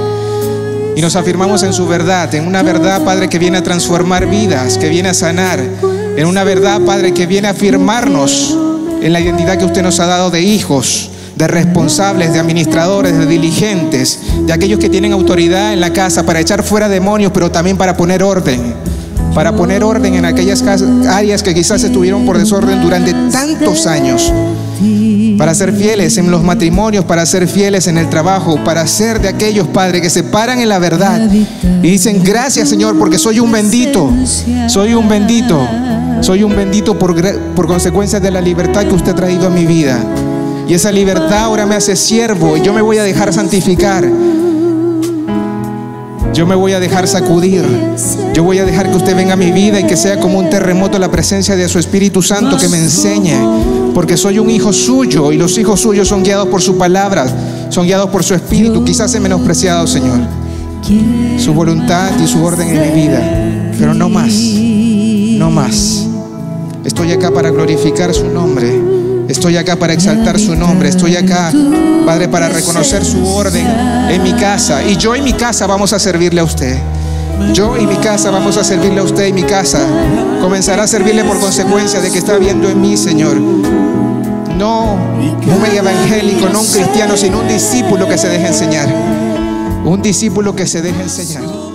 [0.95, 4.77] Y nos afirmamos en su verdad, en una verdad, Padre, que viene a transformar vidas,
[4.77, 5.59] que viene a sanar,
[6.17, 8.57] en una verdad, Padre, que viene a afirmarnos
[9.01, 13.25] en la identidad que usted nos ha dado de hijos, de responsables, de administradores, de
[13.25, 17.77] diligentes, de aquellos que tienen autoridad en la casa para echar fuera demonios, pero también
[17.77, 18.75] para poner orden,
[19.33, 20.61] para poner orden en aquellas
[21.07, 24.31] áreas que quizás estuvieron por desorden durante tantos años,
[25.41, 29.27] para ser fieles en los matrimonios, para ser fieles en el trabajo, para ser de
[29.27, 33.51] aquellos padres que se paran en la verdad y dicen, gracias Señor, porque soy un
[33.51, 34.13] bendito,
[34.67, 35.67] soy un bendito.
[36.21, 37.15] Soy un bendito por,
[37.55, 39.99] por consecuencia de la libertad que usted ha traído a mi vida.
[40.67, 44.07] Y esa libertad ahora me hace siervo y yo me voy a dejar santificar.
[46.35, 47.65] Yo me voy a dejar sacudir.
[48.35, 50.51] Yo voy a dejar que usted venga a mi vida y que sea como un
[50.51, 53.80] terremoto la presencia de su Espíritu Santo que me enseñe.
[53.93, 57.25] Porque soy un hijo suyo y los hijos suyos son guiados por su palabra,
[57.69, 58.83] son guiados por su Espíritu.
[58.83, 60.19] Quizás he menospreciado, Señor,
[61.37, 63.71] su voluntad y su orden en mi vida.
[63.77, 66.07] Pero no más, no más.
[66.83, 68.81] Estoy acá para glorificar su nombre.
[69.27, 70.89] Estoy acá para exaltar su nombre.
[70.89, 71.51] Estoy acá,
[72.05, 73.65] Padre, para reconocer su orden
[74.09, 74.83] en mi casa.
[74.83, 76.77] Y yo y mi casa vamos a servirle a usted.
[77.53, 79.79] Yo y mi casa vamos a servirle a usted y mi casa.
[80.41, 83.35] Comenzará a servirle por consecuencia de que está viendo en mí, Señor.
[83.37, 88.87] No un evangélico, no un cristiano, sino un discípulo que se deje enseñar.
[89.85, 91.70] Un discípulo que se deje enseñar.